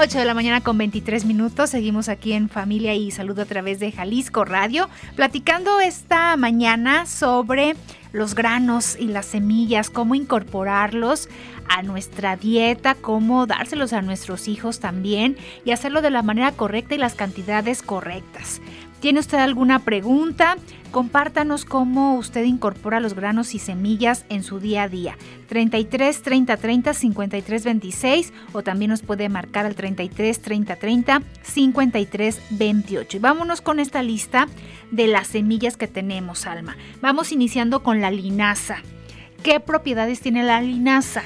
8 0.00 0.16
de 0.16 0.24
la 0.26 0.34
mañana 0.34 0.60
con 0.60 0.78
23 0.78 1.24
minutos. 1.24 1.70
Seguimos 1.70 2.08
aquí 2.08 2.32
en 2.32 2.48
Familia 2.48 2.94
y 2.94 3.10
Salud 3.10 3.36
a 3.40 3.46
través 3.46 3.80
de 3.80 3.90
Jalisco 3.90 4.44
Radio, 4.44 4.88
platicando 5.16 5.80
esta 5.80 6.36
mañana 6.36 7.04
sobre 7.04 7.74
los 8.12 8.36
granos 8.36 8.96
y 8.96 9.08
las 9.08 9.26
semillas, 9.26 9.90
cómo 9.90 10.14
incorporarlos 10.14 11.28
a 11.68 11.82
nuestra 11.82 12.36
dieta, 12.36 12.94
cómo 12.94 13.46
dárselos 13.46 13.92
a 13.92 14.00
nuestros 14.00 14.46
hijos 14.46 14.78
también 14.78 15.36
y 15.64 15.72
hacerlo 15.72 16.00
de 16.00 16.10
la 16.10 16.22
manera 16.22 16.52
correcta 16.52 16.94
y 16.94 16.98
las 16.98 17.16
cantidades 17.16 17.82
correctas. 17.82 18.60
¿Tiene 19.00 19.18
usted 19.18 19.38
alguna 19.38 19.80
pregunta? 19.80 20.58
Compártanos 20.90 21.66
cómo 21.66 22.16
usted 22.16 22.44
incorpora 22.44 22.98
los 22.98 23.14
granos 23.14 23.54
y 23.54 23.58
semillas 23.58 24.24
en 24.30 24.42
su 24.42 24.58
día 24.58 24.84
a 24.84 24.88
día. 24.88 25.18
33 25.48 26.22
30 26.22 26.56
30 26.56 26.94
53 26.94 27.64
26 27.64 28.32
o 28.52 28.62
también 28.62 28.90
nos 28.90 29.02
puede 29.02 29.28
marcar 29.28 29.66
al 29.66 29.74
33 29.74 30.40
30 30.40 30.76
30 30.76 31.22
53 31.42 32.40
28. 32.50 33.16
Y 33.16 33.20
vámonos 33.20 33.60
con 33.60 33.80
esta 33.80 34.02
lista 34.02 34.48
de 34.90 35.08
las 35.08 35.26
semillas 35.26 35.76
que 35.76 35.88
tenemos, 35.88 36.46
Alma. 36.46 36.76
Vamos 37.02 37.32
iniciando 37.32 37.82
con 37.82 38.00
la 38.00 38.10
linaza. 38.10 38.76
¿Qué 39.42 39.60
propiedades 39.60 40.20
tiene 40.20 40.42
la 40.42 40.62
linaza? 40.62 41.22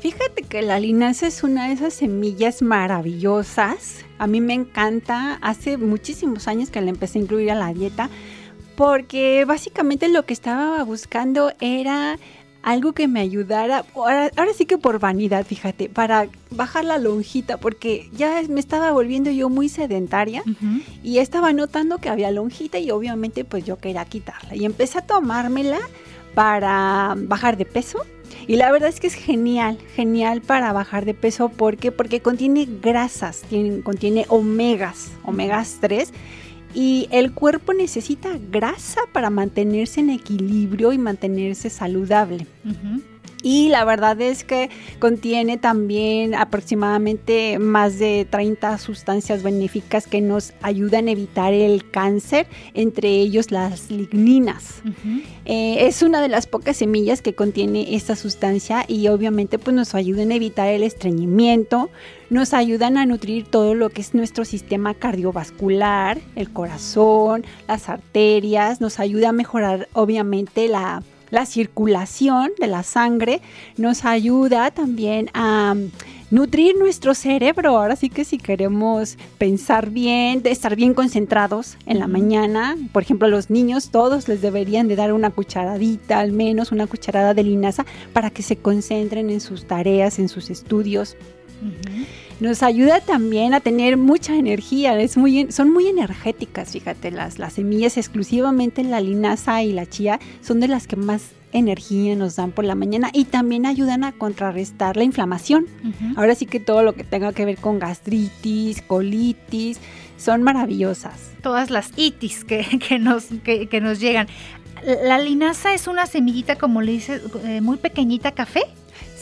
Fíjate 0.00 0.42
que 0.42 0.62
la 0.62 0.80
linaza 0.80 1.28
es 1.28 1.42
una 1.44 1.68
de 1.68 1.74
esas 1.74 1.94
semillas 1.94 2.60
maravillosas. 2.60 4.04
A 4.18 4.26
mí 4.26 4.40
me 4.40 4.52
encanta. 4.52 5.38
Hace 5.40 5.78
muchísimos 5.78 6.46
años 6.46 6.70
que 6.70 6.80
la 6.80 6.90
empecé 6.90 7.18
a 7.18 7.22
incluir 7.22 7.50
a 7.52 7.54
la 7.54 7.72
dieta 7.72 8.10
porque 8.82 9.44
básicamente 9.44 10.08
lo 10.08 10.26
que 10.26 10.32
estaba 10.32 10.82
buscando 10.82 11.52
era 11.60 12.18
algo 12.64 12.94
que 12.94 13.06
me 13.06 13.20
ayudara, 13.20 13.84
ahora, 13.94 14.28
sí 14.56 14.66
que 14.66 14.76
por 14.76 14.98
vanidad, 14.98 15.46
fíjate, 15.46 15.88
para 15.88 16.26
bajar 16.50 16.84
la 16.84 16.98
lonjita, 16.98 17.58
porque 17.58 18.10
ya 18.12 18.42
me 18.48 18.58
estaba 18.58 18.90
volviendo 18.90 19.30
yo 19.30 19.48
muy 19.48 19.68
sedentaria 19.68 20.42
y 21.00 21.18
estaba 21.18 21.52
notando 21.52 21.98
que 21.98 22.08
había 22.08 22.32
lonjita 22.32 22.80
y 22.80 22.90
obviamente 22.90 23.44
pues 23.44 23.64
yo 23.64 23.78
quería 23.78 24.04
quitarla. 24.04 24.56
Y 24.56 24.64
empecé 24.64 24.98
a 24.98 25.06
tomármela 25.06 25.78
para 26.34 27.14
bajar 27.16 27.56
de 27.56 27.66
peso. 27.66 28.00
Y 28.48 28.56
la 28.56 28.72
verdad 28.72 28.88
es 28.88 28.98
que 28.98 29.06
es 29.06 29.14
genial, 29.14 29.78
genial 29.94 30.40
para 30.40 30.72
bajar 30.72 31.04
de 31.04 31.14
peso. 31.14 31.50
¿Por 31.50 31.76
qué? 31.76 31.92
Porque 31.92 32.18
contiene 32.18 32.66
grasas, 32.82 33.42
tiene, 33.42 33.82
contiene 33.82 34.26
omegas, 34.28 35.12
omegas 35.22 35.78
3 35.80 36.12
y 36.74 37.08
el 37.10 37.32
cuerpo 37.32 37.72
necesita 37.72 38.30
grasa 38.50 39.00
para 39.12 39.30
mantenerse 39.30 40.00
en 40.00 40.10
equilibrio 40.10 40.92
y 40.92 40.98
mantenerse 40.98 41.70
saludable. 41.70 42.46
Y 43.42 43.68
la 43.68 43.84
verdad 43.84 44.20
es 44.20 44.44
que 44.44 44.70
contiene 44.98 45.58
también 45.58 46.34
aproximadamente 46.34 47.58
más 47.58 47.98
de 47.98 48.26
30 48.28 48.78
sustancias 48.78 49.42
benéficas 49.42 50.06
que 50.06 50.20
nos 50.20 50.52
ayudan 50.62 51.08
a 51.08 51.12
evitar 51.12 51.52
el 51.52 51.90
cáncer, 51.90 52.46
entre 52.74 53.08
ellos 53.08 53.50
las 53.50 53.90
ligninas. 53.90 54.82
Eh, 55.44 55.86
es 55.86 56.02
una 56.02 56.20
de 56.20 56.28
las 56.28 56.46
pocas 56.46 56.76
semillas 56.76 57.20
que 57.20 57.34
contiene 57.34 57.96
esta 57.96 58.14
sustancia 58.14 58.84
y 58.86 59.08
obviamente 59.08 59.58
pues 59.58 59.74
nos 59.74 59.94
ayudan 59.94 60.30
a 60.30 60.36
evitar 60.36 60.68
el 60.68 60.82
estreñimiento, 60.82 61.90
nos 62.30 62.54
ayudan 62.54 62.96
a 62.96 63.06
nutrir 63.06 63.44
todo 63.44 63.74
lo 63.74 63.90
que 63.90 64.00
es 64.00 64.14
nuestro 64.14 64.44
sistema 64.44 64.94
cardiovascular, 64.94 66.20
el 66.36 66.52
corazón, 66.52 67.44
las 67.66 67.88
arterias, 67.88 68.80
nos 68.80 69.00
ayuda 69.00 69.30
a 69.30 69.32
mejorar 69.32 69.88
obviamente 69.92 70.68
la 70.68 71.02
la 71.32 71.46
circulación 71.46 72.52
de 72.60 72.66
la 72.68 72.82
sangre, 72.82 73.40
nos 73.78 74.04
ayuda 74.04 74.70
también 74.70 75.30
a 75.32 75.74
nutrir 76.30 76.76
nuestro 76.78 77.14
cerebro. 77.14 77.70
Ahora 77.78 77.96
sí 77.96 78.10
que 78.10 78.26
si 78.26 78.36
queremos 78.36 79.16
pensar 79.38 79.88
bien, 79.88 80.42
estar 80.44 80.76
bien 80.76 80.92
concentrados 80.92 81.78
en 81.86 81.98
la 81.98 82.06
mañana, 82.06 82.76
por 82.92 83.02
ejemplo, 83.02 83.26
a 83.26 83.30
los 83.30 83.48
niños 83.48 83.90
todos 83.90 84.28
les 84.28 84.42
deberían 84.42 84.88
de 84.88 84.96
dar 84.96 85.14
una 85.14 85.30
cucharadita, 85.30 86.20
al 86.20 86.32
menos 86.32 86.70
una 86.70 86.86
cucharada 86.86 87.32
de 87.32 87.44
linaza, 87.44 87.86
para 88.12 88.28
que 88.28 88.42
se 88.42 88.56
concentren 88.56 89.30
en 89.30 89.40
sus 89.40 89.66
tareas, 89.66 90.18
en 90.18 90.28
sus 90.28 90.50
estudios. 90.50 91.16
Nos 92.42 92.64
ayuda 92.64 92.98
también 93.00 93.54
a 93.54 93.60
tener 93.60 93.96
mucha 93.96 94.34
energía, 94.34 94.98
es 94.98 95.16
muy, 95.16 95.52
son 95.52 95.72
muy 95.72 95.86
energéticas, 95.86 96.72
fíjate, 96.72 97.12
las, 97.12 97.38
las 97.38 97.52
semillas 97.52 97.96
exclusivamente 97.96 98.82
la 98.82 99.00
linaza 99.00 99.62
y 99.62 99.72
la 99.72 99.86
chía 99.86 100.18
son 100.40 100.58
de 100.58 100.66
las 100.66 100.88
que 100.88 100.96
más 100.96 101.30
energía 101.52 102.16
nos 102.16 102.34
dan 102.34 102.50
por 102.50 102.64
la 102.64 102.74
mañana 102.74 103.10
y 103.12 103.26
también 103.26 103.64
ayudan 103.64 104.02
a 104.02 104.10
contrarrestar 104.10 104.96
la 104.96 105.04
inflamación. 105.04 105.68
Ahora 106.16 106.34
sí 106.34 106.46
que 106.46 106.58
todo 106.58 106.82
lo 106.82 106.94
que 106.94 107.04
tenga 107.04 107.32
que 107.32 107.44
ver 107.44 107.58
con 107.58 107.78
gastritis, 107.78 108.82
colitis, 108.82 109.78
son 110.16 110.42
maravillosas. 110.42 111.30
Todas 111.42 111.70
las 111.70 111.92
itis 111.96 112.44
que, 112.44 112.66
nos, 112.98 113.26
que, 113.44 113.80
nos 113.80 114.00
llegan. 114.00 114.26
La 115.04 115.20
linaza 115.20 115.74
es 115.74 115.86
una 115.86 116.06
semillita, 116.06 116.56
como 116.56 116.82
le 116.82 116.90
dices, 116.90 117.22
eh, 117.44 117.60
muy 117.60 117.76
pequeñita 117.76 118.32
café. 118.32 118.62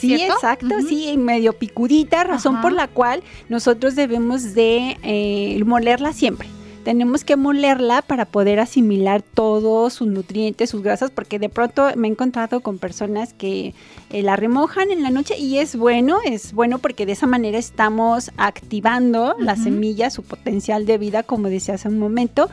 Sí, 0.00 0.14
exacto, 0.14 0.80
sí, 0.88 1.16
medio 1.16 1.52
picudita, 1.52 2.24
razón 2.24 2.60
por 2.60 2.72
la 2.72 2.88
cual 2.88 3.22
nosotros 3.48 3.94
debemos 3.94 4.54
de 4.54 4.96
eh, 5.02 5.62
molerla 5.64 6.12
siempre. 6.12 6.48
Tenemos 6.84 7.24
que 7.24 7.36
molerla 7.36 8.00
para 8.00 8.24
poder 8.24 8.58
asimilar 8.58 9.20
todos 9.20 9.92
sus 9.92 10.08
nutrientes, 10.08 10.70
sus 10.70 10.82
grasas, 10.82 11.10
porque 11.10 11.38
de 11.38 11.50
pronto 11.50 11.90
me 11.94 12.08
he 12.08 12.10
encontrado 12.10 12.60
con 12.60 12.78
personas 12.78 13.34
que 13.34 13.74
eh, 14.08 14.22
la 14.22 14.34
remojan 14.36 14.90
en 14.90 15.02
la 15.02 15.10
noche 15.10 15.36
y 15.38 15.58
es 15.58 15.76
bueno, 15.76 16.18
es 16.24 16.54
bueno 16.54 16.78
porque 16.78 17.04
de 17.04 17.12
esa 17.12 17.26
manera 17.26 17.58
estamos 17.58 18.30
activando 18.38 19.36
la 19.38 19.56
semilla, 19.56 20.08
su 20.08 20.22
potencial 20.22 20.86
de 20.86 20.96
vida, 20.96 21.22
como 21.22 21.48
decía 21.50 21.74
hace 21.74 21.88
un 21.88 21.98
momento 21.98 22.48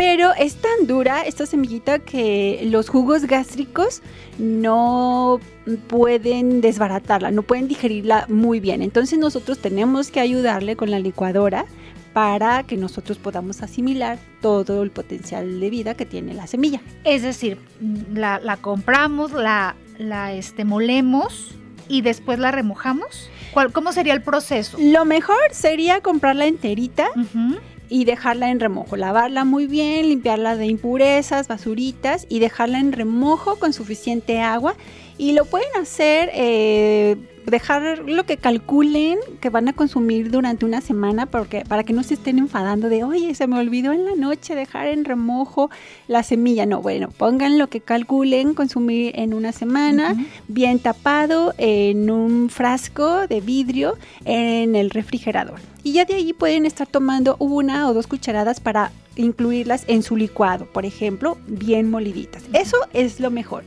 pero 0.00 0.32
es 0.32 0.54
tan 0.54 0.86
dura 0.86 1.24
esta 1.26 1.44
semillita 1.44 1.98
que 1.98 2.62
los 2.64 2.88
jugos 2.88 3.26
gástricos 3.26 4.00
no 4.38 5.40
pueden 5.88 6.62
desbaratarla, 6.62 7.30
no 7.30 7.42
pueden 7.42 7.68
digerirla 7.68 8.24
muy 8.30 8.60
bien. 8.60 8.80
Entonces 8.80 9.18
nosotros 9.18 9.58
tenemos 9.58 10.10
que 10.10 10.20
ayudarle 10.20 10.74
con 10.74 10.90
la 10.90 10.98
licuadora 11.00 11.66
para 12.14 12.62
que 12.62 12.78
nosotros 12.78 13.18
podamos 13.18 13.62
asimilar 13.62 14.18
todo 14.40 14.82
el 14.82 14.90
potencial 14.90 15.60
de 15.60 15.68
vida 15.68 15.92
que 15.92 16.06
tiene 16.06 16.32
la 16.32 16.46
semilla. 16.46 16.80
Es 17.04 17.20
decir, 17.20 17.58
la, 18.14 18.56
compramos, 18.58 19.32
la, 19.32 19.76
la 19.98 20.32
este, 20.32 20.64
molemos 20.64 21.56
y 21.88 22.00
después 22.00 22.38
la 22.38 22.50
remojamos. 22.52 23.28
¿Cómo 23.74 23.92
sería 23.92 24.14
el 24.14 24.22
proceso? 24.22 24.78
Lo 24.80 25.04
mejor 25.04 25.36
sería 25.50 26.00
comprarla 26.00 26.46
enterita 26.46 27.08
y 27.90 28.04
dejarla 28.04 28.50
en 28.50 28.60
remojo. 28.60 28.96
Lavarla 28.96 29.44
muy 29.44 29.66
bien, 29.66 30.08
limpiarla 30.08 30.56
de 30.56 30.66
impurezas, 30.66 31.48
basuritas 31.48 32.24
y 32.30 32.38
dejarla 32.38 32.78
en 32.78 32.92
remojo 32.92 33.56
con 33.56 33.72
suficiente 33.72 34.40
agua. 34.40 34.76
Y 35.18 35.32
lo 35.32 35.44
pueden 35.44 35.68
hacer 35.78 36.30
eh, 36.32 37.16
dejar 37.50 37.98
lo 38.06 38.24
que 38.24 38.36
calculen 38.36 39.18
que 39.40 39.50
van 39.50 39.68
a 39.68 39.72
consumir 39.72 40.30
durante 40.30 40.64
una 40.64 40.80
semana 40.80 41.26
porque, 41.26 41.64
para 41.66 41.84
que 41.84 41.92
no 41.92 42.02
se 42.02 42.14
estén 42.14 42.38
enfadando 42.38 42.88
de, 42.88 43.04
oye, 43.04 43.34
se 43.34 43.46
me 43.46 43.58
olvidó 43.58 43.92
en 43.92 44.04
la 44.04 44.14
noche 44.14 44.54
dejar 44.54 44.86
en 44.86 45.04
remojo 45.04 45.70
la 46.08 46.22
semilla. 46.22 46.66
No, 46.66 46.80
bueno, 46.80 47.10
pongan 47.10 47.58
lo 47.58 47.68
que 47.68 47.80
calculen 47.80 48.54
consumir 48.54 49.12
en 49.16 49.34
una 49.34 49.52
semana, 49.52 50.14
bien 50.48 50.78
tapado 50.78 51.54
en 51.58 52.10
un 52.10 52.50
frasco 52.50 53.26
de 53.26 53.40
vidrio 53.40 53.96
en 54.24 54.76
el 54.76 54.90
refrigerador. 54.90 55.60
Y 55.82 55.92
ya 55.92 56.04
de 56.04 56.14
ahí 56.14 56.32
pueden 56.32 56.66
estar 56.66 56.86
tomando 56.86 57.36
una 57.38 57.88
o 57.88 57.94
dos 57.94 58.06
cucharadas 58.06 58.60
para 58.60 58.92
incluirlas 59.16 59.84
en 59.88 60.02
su 60.02 60.16
licuado, 60.16 60.66
por 60.66 60.84
ejemplo, 60.84 61.38
bien 61.46 61.90
moliditas. 61.90 62.42
Eso 62.52 62.76
es 62.92 63.20
lo 63.20 63.30
mejor. 63.30 63.64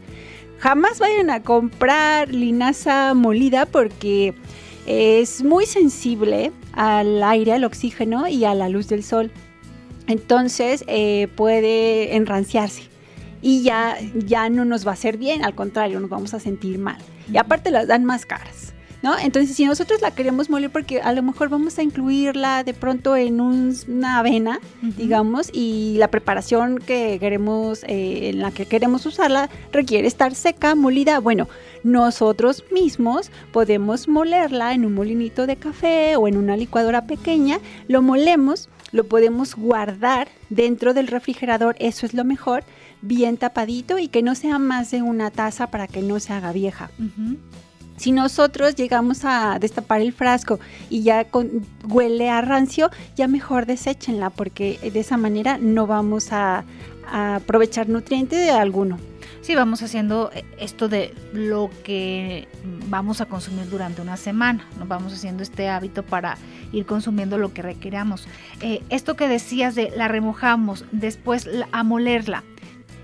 Jamás 0.63 0.97
vayan 0.97 1.29
a 1.29 1.43
comprar 1.43 2.33
linaza 2.33 3.13
molida 3.13 3.65
porque 3.65 4.33
es 4.85 5.43
muy 5.43 5.65
sensible 5.65 6.53
al 6.71 7.21
aire, 7.21 7.51
al 7.51 7.65
oxígeno 7.65 8.29
y 8.29 8.45
a 8.45 8.55
la 8.55 8.69
luz 8.69 8.87
del 8.87 9.03
sol. 9.03 9.29
Entonces 10.07 10.85
eh, 10.87 11.27
puede 11.35 12.15
enranciarse 12.15 12.83
y 13.41 13.61
ya, 13.63 13.97
ya 14.15 14.47
no 14.47 14.63
nos 14.63 14.87
va 14.87 14.91
a 14.91 14.93
hacer 14.93 15.17
bien, 15.17 15.43
al 15.43 15.53
contrario, 15.53 15.99
nos 15.99 16.09
vamos 16.09 16.33
a 16.33 16.39
sentir 16.39 16.79
mal. 16.79 16.99
Y 17.29 17.35
aparte 17.35 17.69
las 17.69 17.87
dan 17.87 18.05
más 18.05 18.25
caras. 18.25 18.72
¿No? 19.03 19.19
Entonces, 19.19 19.55
si 19.55 19.65
nosotros 19.65 20.01
la 20.01 20.11
queremos 20.11 20.49
moler, 20.49 20.71
porque 20.71 21.01
a 21.01 21.11
lo 21.11 21.21
mejor 21.21 21.49
vamos 21.49 21.77
a 21.77 21.83
incluirla 21.83 22.63
de 22.63 22.73
pronto 22.73 23.17
en 23.17 23.41
una 23.41 24.19
avena, 24.19 24.59
digamos, 24.81 25.49
y 25.53 25.97
la 25.97 26.07
preparación 26.07 26.79
que 26.79 27.17
queremos, 27.19 27.83
eh, 27.83 28.29
en 28.29 28.39
la 28.39 28.51
que 28.51 28.65
queremos 28.65 29.05
usarla, 29.05 29.49
requiere 29.73 30.07
estar 30.07 30.33
seca, 30.33 30.73
molida. 30.73 31.19
Bueno, 31.19 31.49
nosotros 31.83 32.63
mismos 32.71 33.29
podemos 33.51 34.07
molerla 34.07 34.73
en 34.73 34.85
un 34.85 34.93
molinito 34.93 35.47
de 35.47 35.57
café 35.57 36.15
o 36.15 36.29
en 36.29 36.37
una 36.37 36.55
licuadora 36.55 37.05
pequeña, 37.05 37.59
lo 37.89 38.01
molemos, 38.01 38.69
lo 38.93 39.03
podemos 39.03 39.55
guardar 39.55 40.29
dentro 40.49 40.93
del 40.93 41.07
refrigerador, 41.07 41.75
eso 41.79 42.05
es 42.05 42.13
lo 42.13 42.23
mejor, 42.23 42.63
bien 43.01 43.35
tapadito 43.35 43.99
y 43.99 44.07
que 44.07 44.23
no 44.23 44.33
sea 44.33 44.59
más 44.59 44.91
de 44.91 45.01
una 45.01 45.29
taza 45.29 45.67
para 45.67 45.87
que 45.87 46.01
no 46.01 46.21
se 46.21 46.31
haga 46.31 46.53
vieja. 46.53 46.89
Si 47.97 48.11
nosotros 48.11 48.75
llegamos 48.75 49.23
a 49.23 49.57
destapar 49.59 50.01
el 50.01 50.13
frasco 50.13 50.59
y 50.89 51.03
ya 51.03 51.27
huele 51.87 52.29
a 52.29 52.41
rancio, 52.41 52.89
ya 53.15 53.27
mejor 53.27 53.65
deséchenla 53.65 54.29
porque 54.29 54.79
de 54.81 54.99
esa 54.99 55.17
manera 55.17 55.57
no 55.57 55.87
vamos 55.87 56.31
a, 56.31 56.63
aprovechar 57.11 57.89
nutrientes 57.89 58.39
de 58.39 58.51
alguno. 58.51 58.97
Sí, 59.41 59.55
vamos 59.55 59.83
haciendo 59.83 60.31
esto 60.57 60.87
de 60.87 61.13
lo 61.33 61.69
que 61.83 62.47
vamos 62.87 63.19
a 63.19 63.25
consumir 63.25 63.69
durante 63.69 64.01
una 64.01 64.15
semana. 64.15 64.65
Nos 64.79 64.87
vamos 64.87 65.13
haciendo 65.13 65.43
este 65.43 65.67
hábito 65.67 66.03
para 66.03 66.37
ir 66.71 66.85
consumiendo 66.85 67.37
lo 67.37 67.53
que 67.53 67.61
requeramos. 67.61 68.25
Eh, 68.61 68.81
esto 68.89 69.15
que 69.15 69.27
decías 69.27 69.75
de 69.75 69.91
la 69.97 70.07
remojamos, 70.07 70.85
después 70.93 71.49
a 71.73 71.83
molerla 71.83 72.41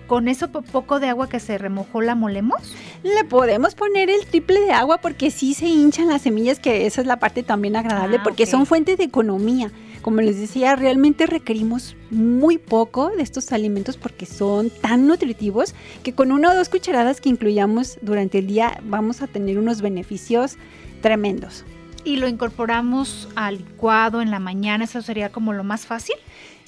con 0.09 0.27
eso 0.27 0.49
poco 0.49 0.99
de 0.99 1.07
agua 1.07 1.29
que 1.29 1.39
se 1.39 1.59
remojó 1.59 2.01
la 2.01 2.15
molemos? 2.15 2.75
Le 3.03 3.23
podemos 3.25 3.75
poner 3.75 4.09
el 4.09 4.25
triple 4.25 4.59
de 4.59 4.71
agua 4.71 4.97
porque 4.97 5.29
sí 5.29 5.53
se 5.53 5.67
hinchan 5.67 6.07
las 6.07 6.23
semillas, 6.23 6.59
que 6.59 6.87
esa 6.87 7.01
es 7.01 7.07
la 7.07 7.19
parte 7.19 7.43
también 7.43 7.75
agradable, 7.75 8.17
ah, 8.19 8.23
porque 8.23 8.47
son 8.47 8.65
fuentes 8.65 8.97
de 8.97 9.03
economía. 9.03 9.71
Como 10.01 10.21
les 10.21 10.39
decía, 10.39 10.75
realmente 10.75 11.27
requerimos 11.27 11.95
muy 12.09 12.57
poco 12.57 13.09
de 13.09 13.21
estos 13.21 13.51
alimentos 13.51 13.97
porque 13.97 14.25
son 14.25 14.71
tan 14.71 15.05
nutritivos 15.05 15.75
que 16.01 16.13
con 16.13 16.31
una 16.31 16.51
o 16.51 16.55
dos 16.55 16.69
cucharadas 16.69 17.21
que 17.21 17.29
incluyamos 17.29 17.99
durante 18.01 18.39
el 18.39 18.47
día 18.47 18.81
vamos 18.83 19.21
a 19.21 19.27
tener 19.27 19.59
unos 19.59 19.81
beneficios 19.81 20.57
tremendos. 21.01 21.65
¿Y 22.03 22.15
lo 22.15 22.27
incorporamos 22.27 23.29
al 23.35 23.57
licuado 23.57 24.21
en 24.21 24.31
la 24.31 24.39
mañana? 24.39 24.85
¿Eso 24.85 25.01
sería 25.03 25.29
como 25.31 25.53
lo 25.53 25.63
más 25.63 25.85
fácil? 25.85 26.15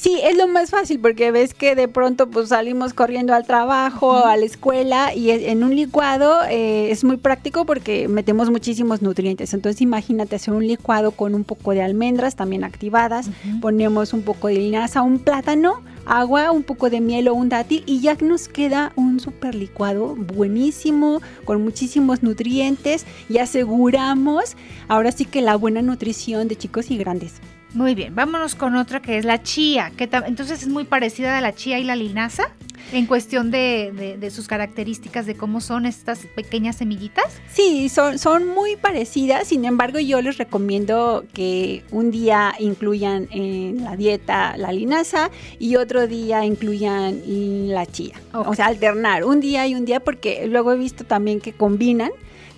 Sí, 0.01 0.19
es 0.23 0.35
lo 0.35 0.47
más 0.47 0.71
fácil 0.71 0.99
porque 0.99 1.29
ves 1.29 1.53
que 1.53 1.75
de 1.75 1.87
pronto 1.87 2.27
pues 2.27 2.49
salimos 2.49 2.91
corriendo 2.91 3.35
al 3.35 3.45
trabajo, 3.45 4.25
a 4.25 4.35
la 4.35 4.45
escuela 4.45 5.13
y 5.13 5.29
en 5.29 5.63
un 5.63 5.75
licuado 5.75 6.39
eh, 6.49 6.89
es 6.89 7.03
muy 7.03 7.17
práctico 7.17 7.67
porque 7.67 8.07
metemos 8.07 8.49
muchísimos 8.49 9.03
nutrientes. 9.03 9.53
Entonces 9.53 9.79
imagínate 9.79 10.37
hacer 10.37 10.55
un 10.55 10.65
licuado 10.65 11.11
con 11.11 11.35
un 11.35 11.43
poco 11.43 11.73
de 11.73 11.83
almendras 11.83 12.35
también 12.35 12.63
activadas, 12.63 13.29
ponemos 13.61 14.13
un 14.13 14.23
poco 14.23 14.47
de 14.47 14.55
linaza, 14.55 15.03
un 15.03 15.19
plátano, 15.19 15.83
agua, 16.07 16.49
un 16.49 16.63
poco 16.63 16.89
de 16.89 16.99
miel 16.99 17.27
o 17.27 17.35
un 17.35 17.49
dátil 17.49 17.83
y 17.85 17.99
ya 17.99 18.15
nos 18.15 18.47
queda 18.47 18.93
un 18.95 19.19
super 19.19 19.53
licuado 19.53 20.15
buenísimo 20.15 21.21
con 21.45 21.61
muchísimos 21.63 22.23
nutrientes 22.23 23.05
y 23.29 23.37
aseguramos 23.37 24.57
ahora 24.87 25.11
sí 25.11 25.25
que 25.25 25.43
la 25.43 25.57
buena 25.57 25.83
nutrición 25.83 26.47
de 26.47 26.55
chicos 26.55 26.89
y 26.89 26.97
grandes. 26.97 27.33
Muy 27.73 27.95
bien, 27.95 28.13
vámonos 28.13 28.55
con 28.55 28.75
otra 28.75 29.01
que 29.01 29.17
es 29.17 29.25
la 29.25 29.43
chía. 29.43 29.91
Que 29.95 30.09
entonces 30.25 30.63
es 30.63 30.67
muy 30.67 30.83
parecida 30.83 31.37
a 31.37 31.41
la 31.41 31.53
chía 31.53 31.79
y 31.79 31.83
la 31.83 31.95
linaza 31.95 32.53
en 32.91 33.05
cuestión 33.05 33.51
de, 33.51 34.29
sus 34.31 34.47
características, 34.47 35.25
de 35.25 35.35
cómo 35.35 35.61
son 35.61 35.85
estas 35.85 36.19
pequeñas 36.35 36.77
semillitas. 36.77 37.25
Sí, 37.51 37.87
son, 37.89 38.19
son 38.19 38.47
muy 38.47 38.75
parecidas. 38.75 39.47
Sin 39.47 39.65
embargo, 39.65 39.99
yo 39.99 40.21
les 40.21 40.37
recomiendo 40.37 41.23
que 41.33 41.83
un 41.91 42.11
día 42.11 42.53
incluyan 42.59 43.27
en 43.31 43.83
la 43.83 43.95
dieta 43.95 44.57
la 44.57 44.71
linaza 44.71 45.31
y 45.59 45.77
otro 45.77 46.07
día 46.07 46.45
incluyan 46.45 47.21
la 47.69 47.85
chía. 47.85 48.15
O 48.33 48.53
sea, 48.53 48.67
alternar 48.67 49.23
un 49.23 49.39
día 49.39 49.67
y 49.67 49.75
un 49.75 49.85
día 49.85 50.01
porque 50.01 50.45
luego 50.47 50.73
he 50.73 50.77
visto 50.77 51.05
también 51.05 51.39
que 51.39 51.53
combinan 51.53 52.11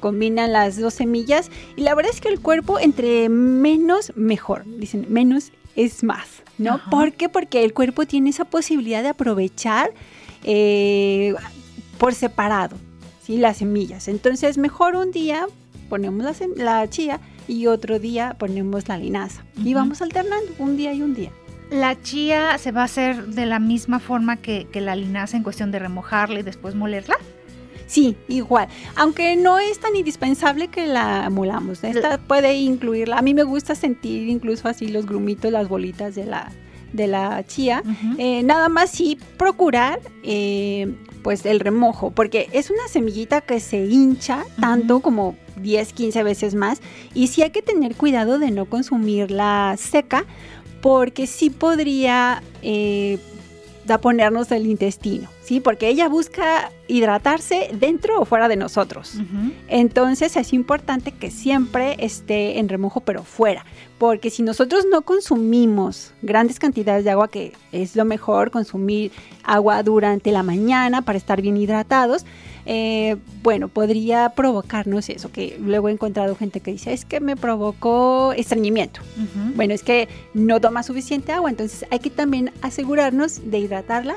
combinan 0.03 0.51
las 0.51 0.77
dos 0.77 0.95
semillas 0.95 1.49
y 1.77 1.81
la 1.81 1.95
verdad 1.95 2.11
es 2.13 2.19
que 2.19 2.27
el 2.27 2.41
cuerpo 2.41 2.77
entre 2.77 3.29
menos 3.29 4.11
mejor, 4.17 4.65
dicen 4.65 5.05
menos 5.07 5.53
es 5.77 6.03
más, 6.03 6.27
¿no? 6.57 6.81
¿Por 6.91 7.13
qué? 7.13 7.29
Porque 7.29 7.63
el 7.63 7.73
cuerpo 7.73 8.05
tiene 8.05 8.31
esa 8.31 8.43
posibilidad 8.43 9.01
de 9.01 9.07
aprovechar 9.07 9.93
eh, 10.43 11.33
por 11.99 12.13
separado, 12.15 12.75
¿sí? 13.21 13.37
Las 13.37 13.57
semillas. 13.57 14.09
Entonces 14.09 14.57
mejor 14.57 14.97
un 14.97 15.11
día 15.11 15.47
ponemos 15.87 16.25
la, 16.57 16.89
chía 16.89 17.21
y 17.47 17.67
otro 17.67 17.97
día 17.97 18.35
ponemos 18.37 18.89
la 18.89 18.97
linaza 18.97 19.45
y 19.55 19.73
vamos 19.73 20.01
alternando 20.01 20.51
un 20.59 20.75
día 20.75 20.91
y 20.91 21.01
un 21.01 21.13
día. 21.13 21.31
¿La 21.71 22.01
chía 22.01 22.57
se 22.57 22.73
va 22.73 22.81
a 22.81 22.85
hacer 22.85 23.27
de 23.27 23.45
la 23.45 23.59
misma 23.59 24.01
forma 24.01 24.35
que, 24.35 24.67
que 24.69 24.81
la 24.81 24.97
linaza 24.97 25.37
en 25.37 25.43
cuestión 25.43 25.71
de 25.71 25.79
remojarla 25.79 26.41
y 26.41 26.43
después 26.43 26.75
molerla? 26.75 27.15
Sí, 27.93 28.17
igual. 28.27 28.69
Aunque 28.95 29.35
no 29.35 29.59
es 29.59 29.79
tan 29.79 29.95
indispensable 29.95 30.67
que 30.67 30.87
la 30.87 31.29
molamos. 31.29 31.83
Esta 31.83 32.17
puede 32.17 32.55
incluirla. 32.55 33.19
A 33.19 33.21
mí 33.21 33.35
me 33.35 33.43
gusta 33.43 33.75
sentir 33.75 34.29
incluso 34.29 34.67
así 34.67 34.87
los 34.87 35.05
grumitos, 35.05 35.51
las 35.51 35.69
bolitas 35.69 36.15
de 36.15 36.25
la, 36.25 36.51
de 36.91 37.05
la 37.05 37.45
chía. 37.45 37.83
Eh, 38.17 38.41
nada 38.41 38.67
más 38.67 38.89
sí 38.89 39.19
procurar 39.37 39.99
eh, 40.23 40.91
pues 41.21 41.45
el 41.45 41.59
remojo, 41.59 42.09
porque 42.09 42.49
es 42.51 42.71
una 42.71 42.87
semillita 42.87 43.41
que 43.41 43.59
se 43.59 43.85
hincha 43.85 44.43
tanto 44.59 45.01
como 45.01 45.35
10, 45.57 45.93
15 45.93 46.23
veces 46.23 46.55
más. 46.55 46.81
Y 47.13 47.27
sí 47.27 47.43
hay 47.43 47.51
que 47.51 47.61
tener 47.61 47.93
cuidado 47.93 48.39
de 48.39 48.49
no 48.49 48.65
consumirla 48.65 49.75
seca, 49.77 50.25
porque 50.81 51.27
sí 51.27 51.51
podría... 51.51 52.41
Eh, 52.63 53.19
da 53.85 53.97
ponernos 53.99 54.51
el 54.51 54.65
intestino, 54.65 55.29
¿sí? 55.43 55.59
Porque 55.59 55.89
ella 55.89 56.07
busca 56.07 56.71
hidratarse 56.87 57.69
dentro 57.73 58.21
o 58.21 58.25
fuera 58.25 58.47
de 58.47 58.55
nosotros. 58.55 59.15
Entonces 59.67 60.35
es 60.35 60.53
importante 60.53 61.11
que 61.11 61.31
siempre 61.31 61.95
esté 61.99 62.59
en 62.59 62.69
remojo 62.69 63.01
pero 63.01 63.23
fuera, 63.23 63.65
porque 63.97 64.29
si 64.29 64.43
nosotros 64.43 64.85
no 64.89 65.01
consumimos 65.03 66.13
grandes 66.21 66.59
cantidades 66.59 67.03
de 67.03 67.11
agua, 67.11 67.29
que 67.29 67.53
es 67.71 67.95
lo 67.95 68.05
mejor 68.05 68.51
consumir 68.51 69.11
agua 69.43 69.83
durante 69.83 70.31
la 70.31 70.43
mañana 70.43 71.01
para 71.01 71.17
estar 71.17 71.41
bien 71.41 71.57
hidratados, 71.57 72.25
eh, 72.65 73.17
bueno, 73.41 73.67
podría 73.67 74.29
provocarnos 74.29 75.09
eso, 75.09 75.31
que 75.31 75.57
luego 75.59 75.89
he 75.89 75.91
encontrado 75.91 76.35
gente 76.35 76.61
que 76.61 76.71
dice, 76.71 76.93
es 76.93 77.03
que 77.03 77.19
me 77.19 77.35
provocó 77.35 78.33
estreñimiento. 78.33 79.01
Bueno, 79.55 79.73
es 79.73 79.83
que 79.83 80.07
no 80.33 80.61
toma 80.61 80.83
suficiente 80.83 81.33
agua, 81.33 81.49
entonces 81.49 81.85
hay 81.91 81.99
que 81.99 82.09
también 82.09 82.51
asegurarnos 82.61 83.51
de 83.51 83.59
hidratarla 83.59 84.15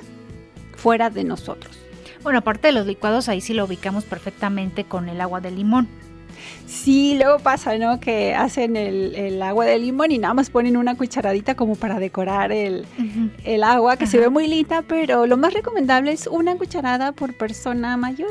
fuera 0.77 1.11
de 1.11 1.25
nosotros. 1.25 1.77
Bueno, 2.23 2.41
aparte 2.41 2.69
de 2.69 2.73
los 2.73 2.87
licuados, 2.87 3.29
ahí 3.29 3.41
sí 3.41 3.55
lo 3.55 3.65
ubicamos 3.65 4.05
perfectamente 4.05 4.85
con 4.85 5.09
el 5.09 5.21
agua 5.21 5.41
de 5.41 5.51
limón. 5.51 5.89
Sí, 6.67 7.17
luego 7.19 7.39
pasa, 7.39 7.79
¿no? 7.79 8.01
Que 8.01 8.35
hacen 8.35 8.77
el, 8.77 9.41
agua 9.43 9.65
de 9.65 9.79
limón 9.79 10.11
y 10.11 10.19
nada 10.19 10.35
más 10.35 10.51
ponen 10.51 10.77
una 10.77 10.97
cucharadita 10.97 11.55
como 11.55 11.77
para 11.77 11.99
decorar 11.99 12.53
el, 12.53 12.85
agua, 13.63 13.97
que 13.97 14.07
se 14.07 14.19
ve 14.19 14.29
muy 14.29 14.49
linda, 14.49 14.83
pero 14.83 15.27
lo 15.27 15.37
más 15.37 15.55
recomendable 15.55 16.13
es 16.13 16.27
una 16.27 16.57
cucharada 16.57 17.13
por 17.13 17.35
persona 17.35 17.97
mayor. 17.97 18.31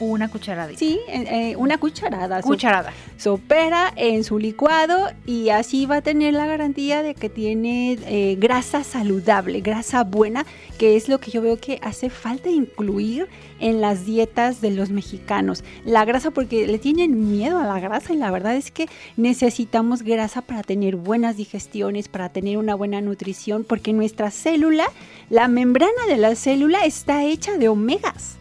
Una 0.00 0.28
cucharada. 0.28 0.72
Sí, 0.76 0.98
eh, 1.08 1.54
una 1.56 1.78
cucharada. 1.78 2.42
Cucharada. 2.42 2.92
Sopera 3.16 3.92
en 3.96 4.24
su 4.24 4.38
licuado 4.38 5.10
y 5.26 5.50
así 5.50 5.86
va 5.86 5.96
a 5.96 6.02
tener 6.02 6.34
la 6.34 6.46
garantía 6.46 7.02
de 7.02 7.14
que 7.14 7.28
tiene 7.28 7.98
eh, 8.06 8.36
grasa 8.38 8.84
saludable, 8.84 9.60
grasa 9.60 10.04
buena, 10.04 10.44
que 10.78 10.96
es 10.96 11.08
lo 11.08 11.20
que 11.20 11.30
yo 11.30 11.42
veo 11.42 11.58
que 11.58 11.78
hace 11.82 12.10
falta 12.10 12.50
incluir 12.50 13.28
en 13.60 13.80
las 13.80 14.04
dietas 14.04 14.60
de 14.60 14.72
los 14.72 14.90
mexicanos. 14.90 15.62
La 15.84 16.04
grasa 16.04 16.32
porque 16.32 16.66
le 16.66 16.78
tienen 16.78 17.30
miedo 17.30 17.58
a 17.58 17.66
la 17.66 17.78
grasa 17.78 18.12
y 18.12 18.16
la 18.16 18.30
verdad 18.30 18.56
es 18.56 18.72
que 18.72 18.88
necesitamos 19.16 20.02
grasa 20.02 20.42
para 20.42 20.62
tener 20.64 20.96
buenas 20.96 21.36
digestiones, 21.36 22.08
para 22.08 22.28
tener 22.28 22.58
una 22.58 22.74
buena 22.74 23.00
nutrición, 23.00 23.64
porque 23.64 23.92
nuestra 23.92 24.30
célula, 24.32 24.86
la 25.30 25.46
membrana 25.46 26.06
de 26.08 26.16
la 26.16 26.34
célula 26.34 26.84
está 26.84 27.24
hecha 27.24 27.56
de 27.56 27.68
omegas. 27.68 28.36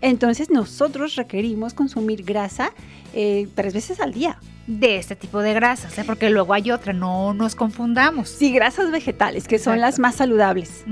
Entonces 0.00 0.50
nosotros 0.50 0.99
requerimos 1.08 1.74
consumir 1.74 2.22
grasa 2.24 2.72
eh, 3.12 3.48
tres 3.54 3.74
veces 3.74 4.00
al 4.00 4.12
día 4.12 4.38
de 4.78 4.96
este 4.96 5.16
tipo 5.16 5.40
de 5.40 5.52
grasas, 5.52 5.98
¿eh? 5.98 6.04
porque 6.06 6.30
luego 6.30 6.54
hay 6.54 6.70
otra, 6.70 6.92
no 6.92 7.34
nos 7.34 7.54
confundamos. 7.54 8.28
Sí, 8.28 8.52
grasas 8.52 8.90
vegetales, 8.90 9.48
que 9.48 9.58
son 9.58 9.80
las 9.80 9.98
más 9.98 10.14
saludables. 10.14 10.84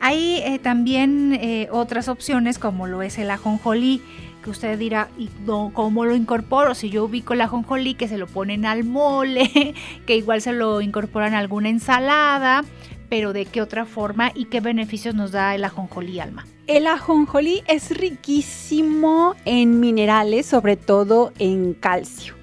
Hay 0.00 0.40
eh, 0.44 0.58
también 0.58 1.34
eh, 1.34 1.68
otras 1.70 2.08
opciones, 2.08 2.58
como 2.58 2.86
lo 2.86 3.02
es 3.02 3.18
el 3.18 3.30
ajonjolí, 3.30 4.02
que 4.42 4.50
usted 4.50 4.78
dirá, 4.78 5.08
¿y 5.18 5.28
cómo 5.46 6.04
lo 6.04 6.14
incorporo? 6.14 6.74
Si 6.74 6.90
yo 6.90 7.04
ubico 7.04 7.34
el 7.34 7.42
ajonjolí, 7.42 7.94
que 7.94 8.08
se 8.08 8.16
lo 8.16 8.26
ponen 8.26 8.64
al 8.64 8.84
mole, 8.84 9.74
que 10.06 10.16
igual 10.16 10.40
se 10.40 10.52
lo 10.52 10.80
incorporan 10.80 11.34
a 11.34 11.38
alguna 11.38 11.68
ensalada, 11.68 12.64
pero 13.08 13.32
¿de 13.32 13.46
qué 13.46 13.62
otra 13.62 13.84
forma 13.84 14.32
y 14.34 14.46
qué 14.46 14.60
beneficios 14.60 15.14
nos 15.14 15.32
da 15.32 15.54
el 15.54 15.64
ajonjolí, 15.64 16.20
Alma? 16.20 16.46
El 16.66 16.86
ajonjolí 16.86 17.62
es 17.66 17.90
riquísimo 17.96 19.34
en 19.44 19.80
minerales, 19.80 20.46
sobre 20.46 20.76
todo 20.76 21.32
en 21.38 21.74
calcio. 21.74 22.34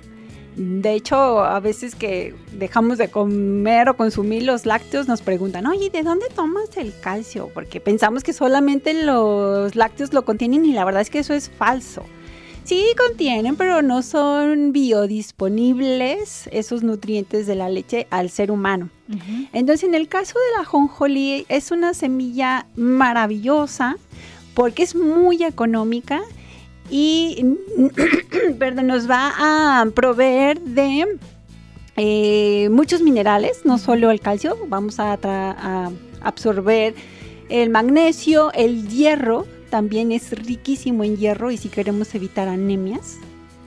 De 0.56 0.94
hecho, 0.94 1.44
a 1.44 1.60
veces 1.60 1.96
que 1.96 2.34
dejamos 2.54 2.98
de 2.98 3.10
comer 3.10 3.90
o 3.90 3.98
consumir 3.98 4.44
los 4.44 4.66
lácteos, 4.66 5.08
nos 5.08 5.22
preguntan, 5.22 5.68
oye, 5.68 5.90
¿de 5.90 6.02
dónde 6.02 6.28
tomas 6.34 6.78
el 6.78 6.98
calcio? 7.02 7.52
Porque 7.54 7.82
pensamos 7.82 8.24
que 8.24 8.32
solamente 8.32 8.94
los 9.04 9.76
lácteos 9.76 10.14
lo 10.14 10.24
contienen 10.24 10.66
y 10.66 10.72
la 10.72 10.86
verdad 10.86 11.02
es 11.02 11.10
que 11.10 11.20
eso 11.20 11.34
es 11.34 11.50
falso. 11.50 12.06
Sí 12.66 12.84
contienen, 12.98 13.56
pero 13.56 13.84
no 13.84 14.02
son 14.02 14.72
biodisponibles 14.72 16.50
esos 16.52 16.82
nutrientes 16.82 17.46
de 17.46 17.54
la 17.54 17.70
leche 17.70 18.08
al 18.10 18.32
ser 18.32 18.50
humano. 18.50 18.90
Entonces, 19.54 19.88
en 19.88 19.94
el 19.94 20.08
caso 20.08 20.34
de 20.40 20.58
la 20.58 20.66
jonjolí, 20.66 21.46
es 21.48 21.70
una 21.70 21.94
semilla 21.94 22.66
maravillosa 22.76 23.98
porque 24.56 24.82
es 24.82 24.96
muy 24.96 25.44
económica 25.44 26.24
y 26.90 27.46
perdón, 28.60 28.88
nos 28.88 29.08
va 29.08 29.34
a 29.38 29.86
proveer 29.92 30.60
de 30.60 31.20
eh, 31.98 32.70
muchos 32.72 33.02
minerales, 33.02 33.62
no 33.64 33.78
solo 33.78 34.10
el 34.10 34.22
calcio, 34.22 34.58
vamos 34.68 35.00
a, 35.00 35.20
a 35.22 35.92
absorber 36.22 36.96
el 37.50 37.70
magnesio, 37.70 38.52
el 38.54 38.88
hierro, 38.88 39.46
también 39.70 40.12
es 40.12 40.32
riquísimo 40.32 41.04
en 41.04 41.18
hierro 41.18 41.52
y 41.52 41.58
si 41.58 41.70
queremos 41.70 42.14
evitar 42.16 42.48
anemias, 42.48 43.18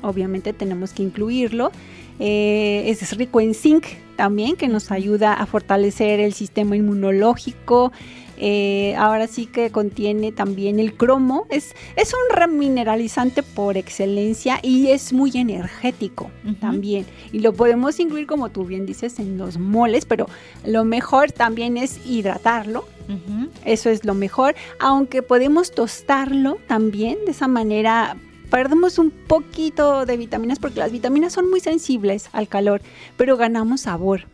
obviamente 0.03 0.53
tenemos 0.53 0.93
que 0.93 1.03
incluirlo. 1.03 1.73
Eh, 2.21 2.85
es 2.87 3.17
rico 3.17 3.41
en 3.41 3.55
zinc 3.55 3.85
también, 4.17 4.57
que 4.57 4.69
nos 4.69 4.91
ayuda 4.91 5.35
a 5.35 5.47
fortalecer 5.47 6.21
el 6.21 6.33
sistema 6.33 6.77
inmunológico. 6.77 7.93
Eh, 8.41 8.95
ahora 8.97 9.27
sí 9.27 9.47
que 9.47 9.71
contiene 9.71 10.33
también 10.33 10.79
el 10.79 10.95
cromo. 10.95 11.47
Es, 11.51 11.75
es 11.97 12.13
un 12.13 12.37
remineralizante 12.37 13.43
por 13.43 13.77
excelencia 13.77 14.61
y 14.63 14.89
es 14.89 15.13
muy 15.13 15.33
energético 15.35 16.31
también. 16.61 17.07
Y 17.33 17.41
lo 17.41 17.53
podemos 17.53 17.99
incluir, 18.01 18.27
como 18.27 18.49
tú 18.51 18.65
bien 18.65 18.87
dices, 18.87 19.19
en 19.19 19.39
los 19.39 19.59
moles, 19.59 20.05
pero 20.05 20.29
lo 20.65 20.85
mejor 20.85 21.33
también 21.33 21.77
es 21.77 22.05
hidratarlo 22.07 22.85
eso 23.65 23.91
es 23.91 24.05
lo 24.05 24.15
mejor, 24.15 24.55
aunque 24.81 25.23
podemos 25.23 25.71
tostarlo 25.71 26.59
también, 26.67 27.19
de 27.25 27.33
esa 27.33 27.49
manera 27.49 28.17
perdemos 28.51 28.99
un 28.99 29.11
poquito 29.11 30.07
de 30.07 30.17
vitaminas 30.17 30.59
porque 30.59 30.81
las 30.81 30.93
vitaminas 30.93 31.33
son 31.33 31.51
muy 31.51 31.61
sensibles 31.61 32.29
al 32.33 32.49
calor, 32.49 32.81
pero 33.17 33.37
ganamos 33.37 33.83
sabor. 33.83 34.27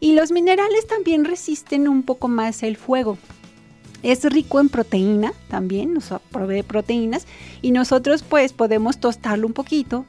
Y 0.00 0.14
los 0.14 0.32
minerales 0.32 0.86
también 0.86 1.24
resisten 1.24 1.88
un 1.88 2.02
poco 2.02 2.28
más 2.28 2.62
el 2.62 2.76
fuego. 2.76 3.18
Es 4.02 4.24
rico 4.24 4.58
en 4.60 4.68
proteína 4.68 5.32
también, 5.48 5.94
nos 5.94 6.12
provee 6.30 6.62
proteínas 6.62 7.26
y 7.60 7.70
nosotros 7.70 8.24
pues 8.24 8.52
podemos 8.52 8.98
tostarlo 8.98 9.46
un 9.46 9.52
poquito, 9.52 10.06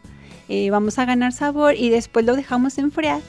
eh, 0.49 0.71
vamos 0.71 0.97
a 0.97 1.05
ganar 1.05 1.31
sabor 1.31 1.75
y 1.75 1.89
después 1.89 2.25
lo 2.25 2.35
dejamos 2.35 2.77
enfriar 2.79 3.21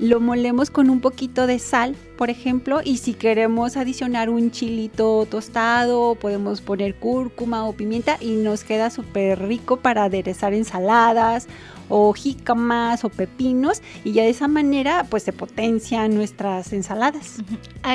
lo 0.00 0.18
molemos 0.18 0.70
con 0.70 0.88
un 0.88 1.00
poquito 1.00 1.46
de 1.46 1.58
sal, 1.58 1.94
por 2.16 2.30
ejemplo, 2.30 2.80
y 2.82 2.96
si 2.96 3.12
queremos 3.12 3.76
adicionar 3.76 4.30
un 4.30 4.50
chilito 4.50 5.26
tostado, 5.26 6.14
podemos 6.14 6.62
poner 6.62 6.94
cúrcuma 6.94 7.66
o 7.66 7.74
pimienta 7.74 8.16
y 8.18 8.36
nos 8.36 8.64
queda 8.64 8.88
súper 8.88 9.46
rico 9.46 9.76
para 9.76 10.04
aderezar 10.04 10.54
ensaladas 10.54 11.48
o 11.90 12.14
jícamas 12.14 13.04
o 13.04 13.10
pepinos 13.10 13.82
y 14.02 14.12
ya 14.12 14.22
de 14.22 14.30
esa 14.30 14.48
manera 14.48 15.06
pues 15.10 15.22
se 15.22 15.34
potencian 15.34 16.14
nuestras 16.14 16.72
ensaladas. 16.72 17.36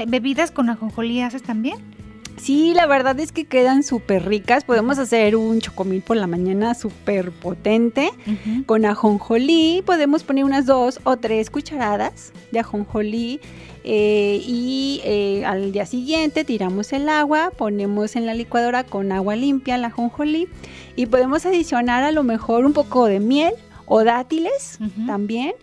¿Bebidas 0.07 0.51
con 0.51 0.69
ajonjolí 0.69 1.21
también? 1.45 1.94
Sí, 2.37 2.73
la 2.73 2.85
verdad 2.85 3.19
es 3.19 3.31
que 3.31 3.45
quedan 3.45 3.83
súper 3.83 4.25
ricas. 4.25 4.63
Podemos 4.63 4.99
hacer 4.99 5.35
un 5.35 5.61
chocomil 5.61 6.01
por 6.01 6.17
la 6.17 6.27
mañana 6.27 6.73
súper 6.73 7.31
potente 7.31 8.09
con 8.65 8.85
ajonjolí. 8.85 9.83
Podemos 9.85 10.23
poner 10.23 10.43
unas 10.43 10.65
dos 10.65 10.99
o 11.03 11.17
tres 11.17 11.49
cucharadas 11.49 12.33
de 12.51 12.59
ajonjolí. 12.59 13.39
Eh, 13.87 14.41
y 14.43 15.01
eh, 15.03 15.45
al 15.45 15.71
día 15.71 15.85
siguiente 15.85 16.43
tiramos 16.43 16.91
el 16.91 17.07
agua, 17.07 17.51
ponemos 17.55 18.15
en 18.15 18.25
la 18.25 18.33
licuadora 18.33 18.83
con 18.83 19.11
agua 19.11 19.35
limpia 19.35 19.77
la 19.77 19.87
ajonjolí 19.87 20.47
y 20.95 21.05
podemos 21.05 21.45
adicionar 21.45 22.03
a 22.03 22.11
lo 22.11 22.23
mejor 22.23 22.65
un 22.65 22.73
poco 22.73 23.05
de 23.05 23.19
miel 23.19 23.53
o 23.85 24.03
dátiles 24.03 24.79
también. 25.05 25.53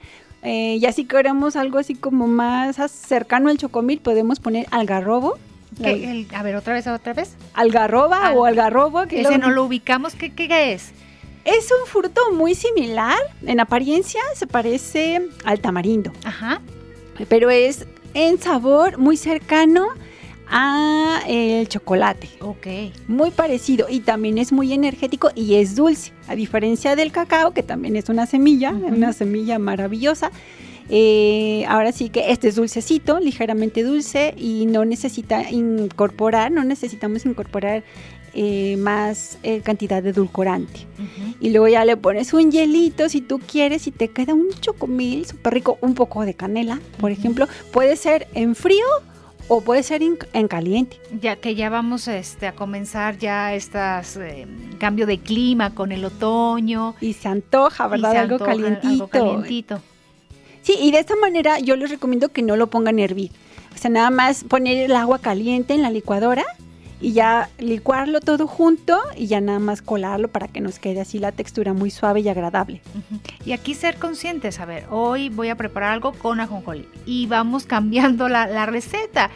Eh, 0.44 0.76
y 0.80 0.86
así 0.86 1.04
queremos 1.04 1.56
algo 1.56 1.78
así 1.78 1.96
como 1.96 2.28
más 2.28 2.76
cercano 2.92 3.48
al 3.48 3.58
chocomil, 3.58 3.98
podemos 3.98 4.38
poner 4.38 4.66
algarrobo 4.70 5.36
a 5.84 6.42
ver, 6.42 6.56
otra 6.56 6.74
vez, 6.74 6.86
otra 6.86 7.12
vez. 7.12 7.36
Algarroba 7.54 8.32
o 8.32 8.44
algarrobo. 8.44 9.06
Que 9.06 9.20
ese 9.20 9.38
no 9.38 9.50
lo 9.50 9.64
ubicamos. 9.64 10.14
¿Qué, 10.14 10.32
¿Qué 10.32 10.72
es? 10.72 10.92
Es 11.44 11.70
un 11.72 11.86
fruto 11.86 12.20
muy 12.32 12.54
similar. 12.54 13.18
En 13.46 13.60
apariencia 13.60 14.20
se 14.34 14.46
parece 14.46 15.28
al 15.44 15.60
tamarindo. 15.60 16.12
Ajá. 16.24 16.60
Pero 17.28 17.50
es 17.50 17.86
en 18.14 18.38
sabor 18.38 18.98
muy 18.98 19.16
cercano 19.16 19.88
a 20.48 21.20
el 21.26 21.66
chocolate. 21.68 22.28
Ok. 22.40 22.66
Muy 23.08 23.30
parecido 23.30 23.86
y 23.88 24.00
también 24.00 24.38
es 24.38 24.52
muy 24.52 24.72
energético 24.72 25.30
y 25.34 25.54
es 25.54 25.74
dulce. 25.74 26.12
A 26.28 26.36
diferencia 26.36 26.94
del 26.94 27.10
cacao, 27.10 27.52
que 27.52 27.62
también 27.62 27.96
es 27.96 28.08
una 28.08 28.26
semilla, 28.26 28.70
una 28.70 29.12
semilla 29.12 29.58
maravillosa. 29.58 30.30
Eh, 30.88 31.64
ahora 31.68 31.92
sí 31.92 32.08
que 32.08 32.30
este 32.32 32.48
es 32.48 32.56
dulcecito, 32.56 33.20
ligeramente 33.20 33.82
dulce 33.82 34.34
y 34.36 34.66
no 34.66 34.84
necesita 34.84 35.50
incorporar, 35.50 36.52
no 36.52 36.64
necesitamos 36.64 37.24
incorporar 37.24 37.82
eh, 38.34 38.76
más 38.78 39.38
eh, 39.42 39.60
cantidad 39.60 40.02
de 40.02 40.10
edulcorante. 40.10 40.86
Y 41.40 41.50
luego 41.50 41.68
ya 41.68 41.84
le 41.84 41.96
pones 41.96 42.32
un 42.32 42.50
hielito 42.50 43.08
si 43.08 43.20
tú 43.20 43.38
quieres 43.38 43.86
y 43.86 43.90
te 43.90 44.08
queda 44.08 44.34
un 44.34 44.50
chocomil 44.60 45.26
súper 45.26 45.54
rico, 45.54 45.78
un 45.80 45.94
poco 45.94 46.24
de 46.24 46.34
canela, 46.34 46.80
por 46.98 47.10
ejemplo. 47.10 47.46
Puede 47.72 47.96
ser 47.96 48.28
en 48.34 48.54
frío 48.54 48.86
o 49.48 49.60
puede 49.60 49.82
ser 49.82 50.02
en, 50.02 50.48
caliente. 50.48 50.98
Ya 51.20 51.36
que 51.36 51.54
ya 51.54 51.68
vamos 51.68 52.08
este, 52.08 52.46
a 52.46 52.52
comenzar 52.52 53.18
ya 53.18 53.54
estas 53.54 54.18
cambio 54.78 55.06
de 55.06 55.18
clima 55.18 55.74
con 55.74 55.92
el 55.92 56.04
otoño. 56.04 56.94
Y 57.00 57.12
se 57.12 57.28
antoja, 57.28 57.86
¿verdad? 57.86 58.16
algo, 58.16 58.38
calientito. 58.38 58.88
algo 58.88 59.08
calientito. 59.08 59.82
Sí, 60.62 60.76
y 60.80 60.92
de 60.92 61.00
esta 61.00 61.16
manera 61.16 61.58
yo 61.58 61.76
les 61.76 61.90
recomiendo 61.90 62.28
que 62.28 62.42
no 62.42 62.56
lo 62.56 62.68
pongan 62.68 62.98
a 62.98 63.02
hervir. 63.02 63.30
O 63.74 63.78
sea, 63.78 63.90
nada 63.90 64.10
más 64.10 64.44
poner 64.44 64.78
el 64.78 64.96
agua 64.96 65.18
caliente 65.18 65.74
en 65.74 65.82
la 65.82 65.90
licuadora 65.90 66.44
y 67.00 67.12
ya 67.12 67.50
licuarlo 67.58 68.20
todo 68.20 68.46
junto 68.46 68.96
y 69.16 69.26
ya 69.26 69.40
nada 69.40 69.58
más 69.58 69.82
colarlo 69.82 70.28
para 70.28 70.46
que 70.46 70.60
nos 70.60 70.78
quede 70.78 71.00
así 71.00 71.18
la 71.18 71.32
textura 71.32 71.72
muy 71.72 71.90
suave 71.90 72.20
y 72.20 72.28
agradable. 72.28 72.80
Y 73.44 73.52
aquí 73.52 73.74
ser 73.74 73.96
conscientes, 73.96 74.60
a 74.60 74.66
ver, 74.66 74.86
hoy 74.88 75.28
voy 75.28 75.48
a 75.48 75.56
preparar 75.56 75.92
algo 75.92 76.12
con 76.12 76.38
ajonjolí 76.38 76.86
y 77.04 77.26
vamos 77.26 77.64
cambiando 77.66 78.28
la, 78.28 78.66
receta. 78.66 79.30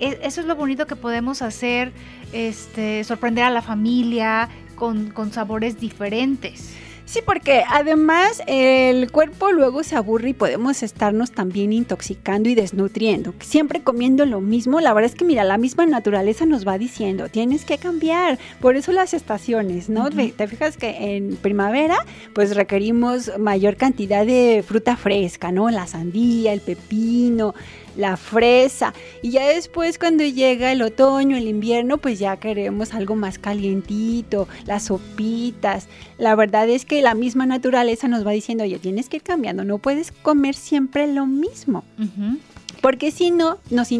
E, 0.00 0.18
eso 0.22 0.40
es 0.40 0.46
lo 0.46 0.56
bonito 0.56 0.86
que 0.86 0.96
podemos 0.96 1.42
hacer, 1.42 1.92
este, 2.32 3.04
sorprender 3.04 3.44
a 3.44 3.50
la 3.50 3.60
familia 3.60 4.48
con, 4.74 5.10
con 5.10 5.32
sabores 5.32 5.78
diferentes. 5.78 6.74
Sí, 7.04 7.20
porque 7.24 7.62
además 7.68 8.42
el 8.46 9.10
cuerpo 9.10 9.50
luego 9.52 9.82
se 9.82 9.96
aburre 9.96 10.30
y 10.30 10.34
podemos 10.34 10.82
estarnos 10.82 11.32
también 11.32 11.72
intoxicando 11.72 12.48
y 12.48 12.54
desnutriendo. 12.54 13.34
Siempre 13.40 13.82
comiendo 13.82 14.24
lo 14.24 14.40
mismo, 14.40 14.80
la 14.80 14.94
verdad 14.94 15.10
es 15.10 15.16
que 15.16 15.24
mira, 15.24 15.44
la 15.44 15.58
misma 15.58 15.84
naturaleza 15.84 16.46
nos 16.46 16.66
va 16.66 16.78
diciendo, 16.78 17.28
tienes 17.28 17.64
que 17.64 17.78
cambiar. 17.78 18.38
Por 18.60 18.76
eso 18.76 18.92
las 18.92 19.14
estaciones, 19.14 19.88
¿no? 19.88 20.08
Te 20.10 20.46
fijas 20.46 20.76
que 20.76 21.16
en 21.16 21.36
primavera 21.36 21.96
pues 22.34 22.56
requerimos 22.56 23.38
mayor 23.38 23.76
cantidad 23.76 24.24
de 24.24 24.64
fruta 24.66 24.96
fresca, 24.96 25.52
¿no? 25.52 25.70
La 25.70 25.86
sandía, 25.86 26.52
el 26.52 26.60
pepino, 26.60 27.54
la 27.96 28.16
fresa. 28.16 28.94
Y 29.22 29.30
ya 29.30 29.48
después 29.48 29.98
cuando 29.98 30.24
llega 30.24 30.72
el 30.72 30.82
otoño, 30.82 31.36
el 31.36 31.48
invierno, 31.48 31.98
pues 31.98 32.18
ya 32.18 32.36
queremos 32.36 32.94
algo 32.94 33.16
más 33.16 33.38
calientito, 33.38 34.48
las 34.66 34.84
sopitas. 34.84 35.88
La 36.18 36.34
verdad 36.34 36.68
es 36.68 36.84
que 36.84 37.02
la 37.02 37.14
misma 37.14 37.46
naturaleza 37.46 38.08
nos 38.08 38.26
va 38.26 38.32
diciendo, 38.32 38.64
oye, 38.64 38.78
tienes 38.78 39.08
que 39.08 39.16
ir 39.18 39.22
cambiando, 39.22 39.64
no 39.64 39.78
puedes 39.78 40.12
comer 40.12 40.54
siempre 40.54 41.06
lo 41.06 41.26
mismo. 41.26 41.84
Porque 42.82 43.12
si 43.12 43.30
no, 43.30 43.58
nos, 43.70 43.90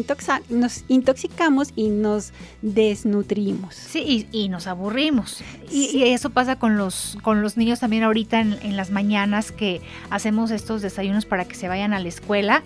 nos, 0.49 0.83
intoxicamos 0.89 1.71
y 1.73 1.87
nos 1.87 2.33
desnutrimos. 2.61 3.75
Sí, 3.75 4.27
y, 4.29 4.49
nos 4.49 4.67
aburrimos. 4.67 5.41
Y, 5.71 6.03
eso 6.03 6.31
pasa 6.31 6.57
con 6.57 6.75
los, 6.75 7.17
con 7.23 7.41
los 7.41 7.55
niños 7.55 7.79
también 7.79 8.03
ahorita 8.03 8.41
en, 8.41 8.59
en 8.61 8.75
las 8.75 8.91
mañanas 8.91 9.53
que 9.53 9.81
hacemos 10.09 10.51
estos 10.51 10.81
desayunos 10.81 11.25
para 11.25 11.45
que 11.45 11.55
se 11.55 11.69
vayan 11.69 11.93
a 11.93 11.99
la 11.99 12.09
escuela 12.09 12.61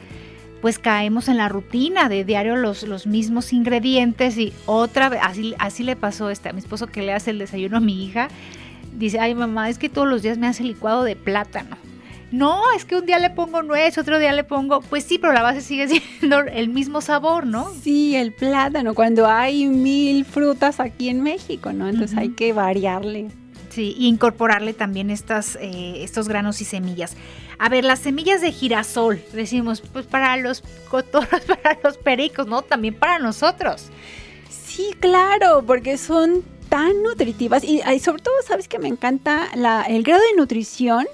pues 0.62 0.80
caemos 0.80 1.28
en 1.28 1.38
la 1.38 1.50
rutina 1.50 2.10
de 2.10 2.24
diario 2.24 2.56
los, 2.56 2.84
los 2.84 3.08
mismos 3.08 3.54
ingredientes 3.54 4.38
y 4.38 4.54
otra 4.66 5.10
vez, 5.10 5.20
así, 5.24 5.56
así 5.60 5.84
le 5.84 5.96
pasó 5.96 6.30
este, 6.30 6.50
a 6.50 6.54
mi 6.54 6.60
esposo 6.60 6.88
que 6.88 7.02
le 7.02 7.14
hace 7.14 7.32
el 7.32 7.40
desayuno 7.40 7.78
a 7.78 7.82
mi 7.82 8.06
hija, 8.06 8.30
dice, 8.94 9.20
ay 9.20 9.36
mamá, 9.36 9.70
es 9.70 9.78
que 9.78 9.90
todos 9.90 10.08
los 10.08 10.22
días 10.22 10.38
me 10.38 10.48
hace 10.48 10.64
licuado 10.64 11.04
de 11.04 11.16
plátano. 11.16 11.78
No, 12.30 12.62
es 12.76 12.84
que 12.84 12.98
un 12.98 13.06
día 13.06 13.20
le 13.20 13.30
pongo 13.30 13.62
nuez, 13.64 13.98
otro 13.98 14.20
día 14.20 14.34
le 14.34 14.44
pongo, 14.44 14.82
pues 14.82 15.06
sí, 15.06 15.18
pero 15.18 15.32
la 15.32 15.42
base 15.42 15.62
sigue 15.62 15.88
siendo 16.20 16.42
el 16.42 16.70
mismo 16.70 17.00
sabor, 17.02 17.46
¿no? 17.46 17.72
Sí, 17.82 18.16
el 18.16 18.34
plátano, 18.34 18.94
cuando 18.94 19.28
hay 19.28 19.66
mil 19.66 20.26
frutas 20.26 20.80
aquí 20.80 21.08
en 21.10 21.24
México, 21.24 21.72
¿no? 21.72 21.88
Entonces 21.88 22.18
hay 22.18 22.30
que 22.30 22.52
variarle. 22.52 23.28
Sí, 23.78 23.96
y 23.96 24.08
incorporarle 24.08 24.74
también 24.74 25.12
estas, 25.12 25.56
eh, 25.62 26.02
estos 26.02 26.28
granos 26.28 26.62
y 26.62 26.66
semillas. 26.66 27.16
A 27.60 27.70
ver, 27.70 27.86
las 27.86 28.00
semillas 28.00 28.42
de 28.42 28.52
girasol, 28.52 29.22
decimos, 29.34 29.84
pues 29.94 30.08
para 30.08 30.36
los 30.38 30.64
cotorros, 30.90 31.42
para 31.46 31.78
los 31.84 31.96
pericos, 32.00 32.48
¿no? 32.48 32.64
También 32.64 32.96
para 32.96 33.20
nosotros. 33.20 33.90
Sí, 34.50 34.96
claro, 35.00 35.64
porque 35.64 36.00
son 36.00 36.44
tan 36.70 37.04
nutritivas 37.04 37.64
y, 37.64 37.80
sobre 38.00 38.24
todo, 38.24 38.34
sabes 38.48 38.68
que 38.68 38.80
me 38.80 38.88
encanta 38.88 39.48
la, 39.54 39.84
el 39.84 40.02
grado 40.02 40.24
de 40.32 40.38
nutrición 40.42 41.06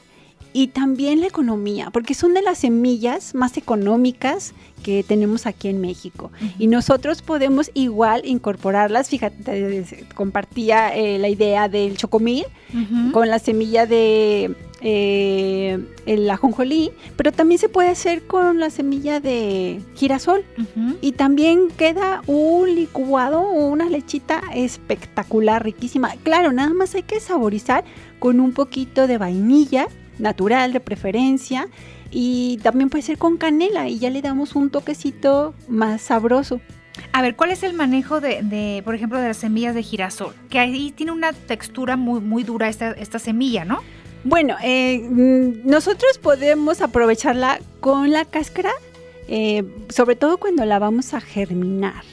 y 0.54 0.68
también 0.68 1.20
la 1.20 1.28
economía, 1.28 1.90
porque 1.92 2.14
son 2.14 2.34
de 2.34 2.44
las 2.44 2.60
semillas 2.60 3.36
más 3.36 3.58
económicas 3.58 4.54
que 4.84 5.04
tenemos 5.04 5.48
aquí 5.48 5.70
en 5.70 5.82
México. 5.82 6.32
Y 6.60 6.68
nosotros 6.68 7.22
podemos 7.22 7.72
igual 7.74 8.22
incorporarlas. 8.26 9.10
Fíjate, 9.10 9.86
compartía 10.14 10.96
eh, 10.96 11.18
la 11.18 11.30
idea 11.30 11.70
del 11.70 11.98
chocomil 11.98 12.46
con 13.12 13.30
la 13.30 13.40
semilla 13.40 13.86
de 13.86 14.56
eh, 14.82 15.80
el 16.06 16.30
ajonjolí, 16.30 16.92
pero 17.16 17.32
también 17.32 17.58
se 17.58 17.70
puede 17.70 17.90
hacer 17.90 18.24
con 18.24 18.60
la 18.60 18.70
semilla 18.70 19.20
de 19.20 19.80
girasol. 19.96 20.44
Y 21.02 21.14
también 21.14 21.70
queda 21.78 22.22
un 22.28 22.76
licuado 22.76 23.42
o 23.42 23.68
una 23.68 23.90
lechita 23.90 24.42
espectacular, 24.54 25.64
riquísima. 25.64 26.14
Claro, 26.24 26.52
nada 26.52 26.74
más 26.74 26.94
hay 26.96 27.04
que 27.04 27.20
saborizar 27.20 27.86
con 28.20 28.40
un 28.40 28.52
poquito 28.52 29.08
de 29.08 29.18
vainilla 29.18 29.88
natural 30.20 30.74
de 30.74 30.80
preferencia 30.80 31.68
y 32.14 32.60
también 32.62 32.90
puede 32.90 33.02
ser 33.02 33.18
con 33.18 33.38
canela 33.38 33.90
y 33.90 33.98
ya 33.98 34.10
le 34.10 34.22
damos 34.22 34.56
un 34.56 34.70
toquecito 34.70 35.56
más 35.68 36.02
sabroso. 36.02 36.62
A 37.12 37.24
ver, 37.24 37.36
¿cuál 37.36 37.50
es 37.50 37.64
el 37.64 37.74
manejo 37.74 38.22
de, 38.22 38.82
por 38.86 38.94
ejemplo, 38.94 39.20
de 39.20 39.30
las 39.30 39.38
semillas 39.38 39.74
de 39.74 39.82
girasol? 39.82 40.34
Que 40.50 40.60
ahí 40.60 40.92
tiene 40.92 41.12
una 41.12 41.34
textura 41.34 41.98
muy, 41.98 42.20
muy 42.22 42.44
dura 42.44 42.70
esta, 42.70 42.92
esta 42.92 43.18
semilla, 43.18 43.66
¿no? 43.66 43.80
Bueno, 44.24 44.56
eh, 44.64 45.00
mm, 45.00 45.68
nosotros 45.68 46.20
podemos 46.20 46.82
aprovecharla 46.82 47.60
con 47.80 48.12
la 48.12 48.26
cáscara, 48.26 48.72
eh, 49.28 49.64
sobre 49.90 50.16
todo 50.16 50.38
cuando 50.38 50.66
la 50.66 50.78
vamos 50.78 51.14
a 51.16 51.20
germinar. 51.20 52.04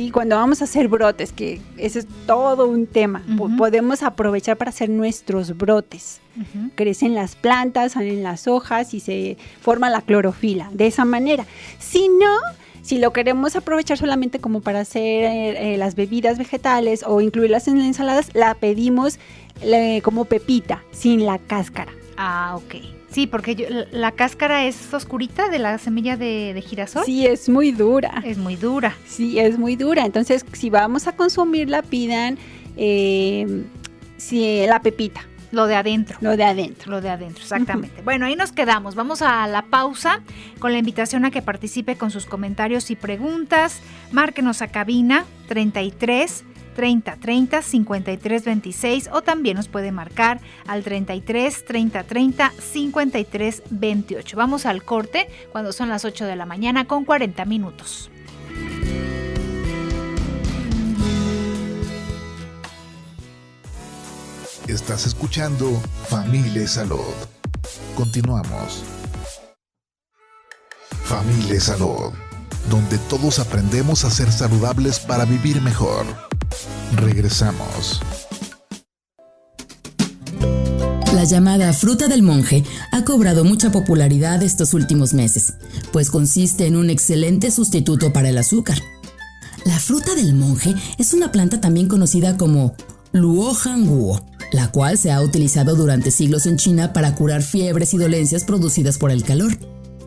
¿Sí? 0.00 0.10
Cuando 0.10 0.36
vamos 0.36 0.60
a 0.62 0.64
hacer 0.64 0.88
brotes, 0.88 1.32
que 1.32 1.60
ese 1.76 2.00
es 2.00 2.06
todo 2.26 2.66
un 2.66 2.86
tema, 2.86 3.22
podemos 3.58 4.02
aprovechar 4.02 4.56
para 4.56 4.70
hacer 4.70 4.88
nuestros 4.88 5.56
brotes. 5.56 6.20
Crecen 6.74 7.14
las 7.14 7.36
plantas, 7.36 7.92
salen 7.92 8.22
las 8.22 8.48
hojas 8.48 8.94
y 8.94 9.00
se 9.00 9.36
forma 9.60 9.90
la 9.90 10.00
clorofila 10.00 10.70
de 10.72 10.86
esa 10.86 11.04
manera. 11.04 11.44
Si 11.78 12.08
no, 12.08 12.34
si 12.82 12.98
lo 12.98 13.12
queremos 13.12 13.56
aprovechar 13.56 13.98
solamente 13.98 14.38
como 14.38 14.62
para 14.62 14.80
hacer 14.80 15.24
eh, 15.56 15.76
las 15.76 15.96
bebidas 15.96 16.38
vegetales 16.38 17.04
o 17.06 17.20
incluirlas 17.20 17.68
en 17.68 17.78
las 17.78 17.86
ensaladas, 17.86 18.30
la 18.32 18.54
pedimos 18.54 19.18
eh, 19.60 20.00
como 20.02 20.24
pepita, 20.24 20.82
sin 20.92 21.26
la 21.26 21.38
cáscara. 21.38 21.92
Ah, 22.16 22.56
ok. 22.56 22.99
Sí, 23.10 23.26
porque 23.26 23.86
la 23.90 24.12
cáscara 24.12 24.64
es 24.64 24.94
oscurita 24.94 25.48
de 25.48 25.58
la 25.58 25.78
semilla 25.78 26.16
de, 26.16 26.62
girasol. 26.64 27.04
Sí, 27.04 27.26
es 27.26 27.48
muy 27.48 27.72
dura. 27.72 28.22
Es 28.24 28.38
muy 28.38 28.56
dura. 28.56 28.94
Sí, 29.06 29.38
es 29.38 29.58
muy 29.58 29.74
dura. 29.74 30.06
Entonces, 30.06 30.46
si 30.52 30.70
vamos 30.70 31.08
a 31.08 31.16
consumirla, 31.16 31.82
pidan 31.82 32.38
eh, 32.76 33.64
la 34.68 34.80
pepita. 34.80 35.22
Lo 35.52 35.66
de 35.66 35.74
adentro. 35.74 36.18
Lo 36.20 36.36
de 36.36 36.44
adentro. 36.44 36.90
Lo 36.90 37.00
de 37.00 37.10
adentro, 37.10 37.42
exactamente. 37.42 38.02
Bueno, 38.02 38.26
ahí 38.26 38.36
nos 38.36 38.52
quedamos. 38.52 38.94
Vamos 38.94 39.20
a 39.20 39.48
la 39.48 39.62
pausa 39.62 40.20
con 40.60 40.72
la 40.72 40.78
invitación 40.78 41.24
a 41.24 41.32
que 41.32 41.42
participe 41.42 41.96
con 41.96 42.12
sus 42.12 42.26
comentarios 42.26 42.92
y 42.92 42.96
preguntas. 42.96 43.80
Márquenos 44.12 44.62
a 44.62 44.68
cabina 44.68 45.24
33 45.48 46.44
30 46.74 47.16
30 47.16 47.62
53 47.62 48.44
26 48.44 49.10
o 49.12 49.22
también 49.22 49.56
nos 49.56 49.68
puede 49.68 49.92
marcar 49.92 50.40
al 50.66 50.82
33 50.82 51.64
30 51.64 52.04
30 52.04 52.52
53 52.58 53.62
28. 53.70 54.36
Vamos 54.36 54.66
al 54.66 54.82
corte 54.84 55.28
cuando 55.52 55.72
son 55.72 55.88
las 55.88 56.04
8 56.04 56.26
de 56.26 56.36
la 56.36 56.46
mañana 56.46 56.86
con 56.86 57.04
40 57.04 57.44
minutos. 57.44 58.10
Estás 64.70 65.04
escuchando 65.04 65.68
Familia 66.08 66.64
Salud. 66.68 67.14
Continuamos. 67.96 68.84
Familia 71.02 71.60
Salud, 71.60 72.12
donde 72.70 72.98
todos 73.08 73.40
aprendemos 73.40 74.04
a 74.04 74.10
ser 74.10 74.30
saludables 74.30 75.00
para 75.00 75.24
vivir 75.24 75.60
mejor. 75.60 76.29
Regresamos. 76.96 78.00
La 81.14 81.24
llamada 81.24 81.72
fruta 81.72 82.08
del 82.08 82.22
monje 82.22 82.64
ha 82.92 83.04
cobrado 83.04 83.44
mucha 83.44 83.70
popularidad 83.70 84.42
estos 84.42 84.74
últimos 84.74 85.12
meses, 85.12 85.54
pues 85.92 86.10
consiste 86.10 86.66
en 86.66 86.76
un 86.76 86.88
excelente 86.88 87.50
sustituto 87.50 88.12
para 88.12 88.30
el 88.30 88.38
azúcar. 88.38 88.78
La 89.66 89.78
fruta 89.78 90.14
del 90.14 90.34
monje 90.34 90.74
es 90.98 91.12
una 91.12 91.30
planta 91.30 91.60
también 91.60 91.88
conocida 91.88 92.36
como 92.36 92.74
Luohan 93.12 93.86
la 94.52 94.70
cual 94.70 94.98
se 94.98 95.12
ha 95.12 95.20
utilizado 95.20 95.76
durante 95.76 96.10
siglos 96.10 96.46
en 96.46 96.56
China 96.56 96.92
para 96.92 97.14
curar 97.14 97.42
fiebres 97.42 97.92
y 97.94 97.98
dolencias 97.98 98.44
producidas 98.44 98.98
por 98.98 99.10
el 99.10 99.22
calor. 99.22 99.56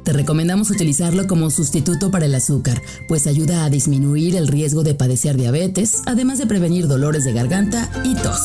Te 0.04 0.12
recomendamos 0.12 0.70
utilizarlo 0.70 1.28
como 1.28 1.50
sustituto 1.50 2.12
para 2.12 2.26
el 2.26 2.36
azúcar, 2.36 2.82
pues 3.08 3.26
ayuda 3.26 3.64
a 3.64 3.70
disminuir 3.70 4.36
el 4.36 4.48
riesgo 4.48 4.84
de 4.84 4.96
padecer 4.96 5.38
diabetes, 5.38 6.02
además 6.06 6.38
de 6.40 6.48
prevenir 6.48 6.88
dolores 6.88 7.24
de 7.24 7.34
garganta 7.34 7.90
y 8.04 8.16
tos. 8.16 8.40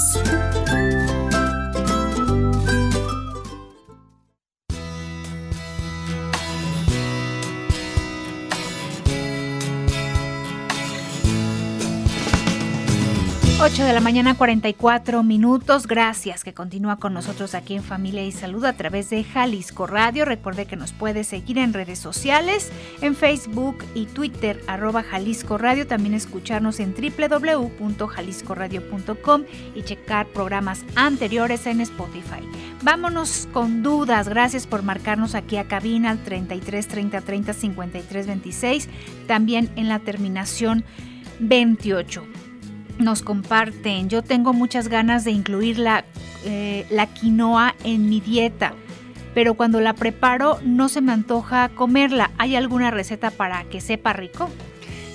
8 13.70 13.84
de 13.84 13.92
la 13.92 14.00
mañana 14.00 14.34
44 14.34 15.22
minutos. 15.22 15.86
Gracias 15.86 16.42
que 16.42 16.54
continúa 16.54 16.96
con 16.96 17.12
nosotros 17.12 17.54
aquí 17.54 17.74
en 17.74 17.82
Familia 17.82 18.24
y 18.24 18.32
Salud 18.32 18.64
a 18.64 18.72
través 18.72 19.10
de 19.10 19.24
Jalisco 19.24 19.86
Radio. 19.86 20.24
Recuerde 20.24 20.64
que 20.64 20.76
nos 20.76 20.94
puede 20.94 21.22
seguir 21.22 21.58
en 21.58 21.74
redes 21.74 21.98
sociales, 21.98 22.72
en 23.02 23.14
Facebook 23.14 23.84
y 23.94 24.06
Twitter, 24.06 24.62
arroba 24.68 25.02
Jalisco 25.02 25.58
Radio. 25.58 25.86
También 25.86 26.14
escucharnos 26.14 26.80
en 26.80 26.94
www.jaliscoradio.com 26.94 29.42
y 29.74 29.82
checar 29.82 30.28
programas 30.28 30.86
anteriores 30.94 31.66
en 31.66 31.82
Spotify. 31.82 32.40
Vámonos 32.82 33.48
con 33.52 33.82
dudas. 33.82 34.30
Gracias 34.30 34.66
por 34.66 34.82
marcarnos 34.82 35.34
aquí 35.34 35.58
a 35.58 35.68
cabina 35.68 36.08
al 36.08 36.24
33 36.24 36.88
30 36.88 37.20
30 37.20 37.52
53 37.52 38.26
26. 38.28 38.88
También 39.26 39.68
en 39.76 39.88
la 39.88 39.98
terminación 39.98 40.86
28 41.40 42.24
nos 42.98 43.22
comparten, 43.22 44.08
yo 44.08 44.22
tengo 44.22 44.52
muchas 44.52 44.88
ganas 44.88 45.24
de 45.24 45.30
incluir 45.30 45.78
la, 45.78 46.04
eh, 46.44 46.86
la 46.90 47.06
quinoa 47.06 47.74
en 47.84 48.08
mi 48.08 48.20
dieta, 48.20 48.74
pero 49.34 49.54
cuando 49.54 49.80
la 49.80 49.94
preparo 49.94 50.58
no 50.64 50.88
se 50.88 51.00
me 51.00 51.12
antoja 51.12 51.68
comerla. 51.70 52.30
¿Hay 52.38 52.56
alguna 52.56 52.90
receta 52.90 53.30
para 53.30 53.64
que 53.64 53.80
sepa 53.80 54.12
rico? 54.12 54.48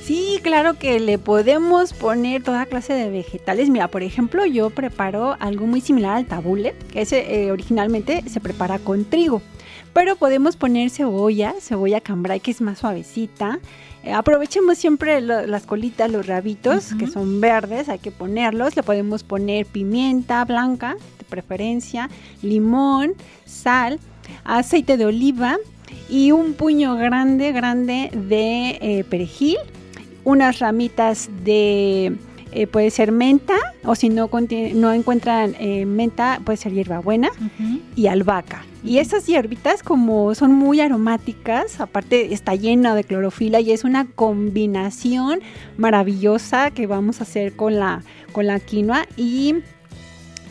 Sí, 0.03 0.39
claro 0.43 0.73
que 0.73 0.99
le 0.99 1.17
podemos 1.17 1.93
poner 1.93 2.43
toda 2.43 2.65
clase 2.65 2.93
de 2.93 3.09
vegetales. 3.09 3.69
Mira, 3.69 3.87
por 3.87 4.03
ejemplo, 4.03 4.45
yo 4.45 4.69
preparo 4.69 5.37
algo 5.39 5.65
muy 5.65 5.79
similar 5.79 6.17
al 6.17 6.25
tabule, 6.25 6.75
que 6.91 7.03
ese, 7.03 7.45
eh, 7.45 7.51
originalmente 7.53 8.21
se 8.27 8.41
prepara 8.41 8.79
con 8.79 9.05
trigo. 9.05 9.41
Pero 9.93 10.17
podemos 10.17 10.57
poner 10.57 10.89
cebolla, 10.89 11.53
cebolla 11.61 12.01
cambray 12.01 12.41
que 12.41 12.51
es 12.51 12.59
más 12.59 12.79
suavecita, 12.79 13.59
aprovechemos 14.11 14.77
siempre 14.77 15.21
las 15.21 15.65
colitas, 15.65 16.11
los 16.11 16.27
rabitos, 16.27 16.93
que 16.95 17.07
son 17.07 17.39
verdes, 17.39 17.89
hay 17.89 17.99
que 17.99 18.11
ponerlos. 18.11 18.75
Le 18.75 18.83
podemos 18.83 19.23
poner 19.23 19.65
pimienta 19.65 20.43
blanca, 20.45 20.95
de 21.17 21.25
preferencia, 21.25 22.09
limón, 22.41 23.13
sal, 23.45 23.99
aceite 24.43 24.97
de 24.97 25.05
oliva 25.05 25.57
y 26.09 26.31
un 26.31 26.53
puño 26.53 26.95
grande, 26.95 27.51
grande 27.51 28.09
de 28.13 28.77
eh, 28.81 29.03
perejil, 29.09 29.57
unas 30.23 30.59
ramitas 30.59 31.29
de 31.43 32.17
eh, 32.55 32.67
puede 32.67 32.89
ser 32.91 33.11
menta 33.11 33.55
o 33.83 33.95
si 33.95 34.09
no, 34.09 34.29
no 34.75 34.93
encuentran 34.93 35.55
eh, 35.59 35.85
menta 35.85 36.39
puede 36.43 36.57
ser 36.57 36.73
hierbabuena 36.73 37.29
y 37.95 38.07
albahaca. 38.07 38.65
Y 38.83 38.97
esas 38.97 39.25
hierbitas 39.25 39.81
como 39.81 40.35
son 40.35 40.53
muy 40.53 40.81
aromáticas, 40.81 41.79
aparte 41.79 42.33
está 42.33 42.55
llena 42.55 42.95
de 42.95 43.03
clorofila 43.03 43.59
y 43.59 43.71
es 43.71 43.83
una 43.83 44.05
combinación 44.05 45.39
maravillosa 45.77 46.71
que 46.71 46.85
vamos 46.85 47.19
a 47.19 47.23
hacer 47.23 47.55
con 47.55 47.79
la, 47.79 48.03
con 48.33 48.45
la 48.45 48.59
quinoa 48.59 49.07
y 49.15 49.55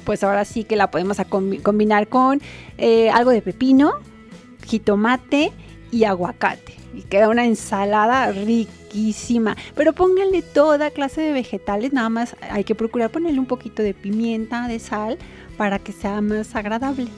pues 0.05 0.25
ahora 0.25 0.45
sí 0.45 0.65
que 0.65 0.77
la 0.77 0.91
podemos 0.91 1.19
combinar 1.63 2.09
con 2.09 2.41
eh, 2.79 3.11
algo 3.11 3.31
de 3.31 3.43
pepino, 3.43 3.93
jitomate 4.67 5.53
y 5.91 6.05
aguacate. 6.05 6.75
Y 6.95 7.03
queda 7.03 7.29
una 7.29 7.45
ensalada 7.45 8.33
rica 8.33 8.82
pero 9.75 9.93
pónganle 9.93 10.43
toda 10.43 10.91
clase 10.91 11.21
de 11.21 11.33
vegetales, 11.33 11.93
nada 11.93 12.09
más 12.09 12.37
hay 12.51 12.65
que 12.65 12.75
procurar 12.75 13.11
ponerle 13.11 13.39
un 13.39 13.47
poquito 13.47 13.83
de 13.83 13.95
pimienta, 13.95 14.69
de 14.69 14.79
sal, 14.79 15.19
para 15.57 15.79
que 15.79 15.93
sea 15.93 16.21
más 16.21 16.55
agradable. 16.55 17.09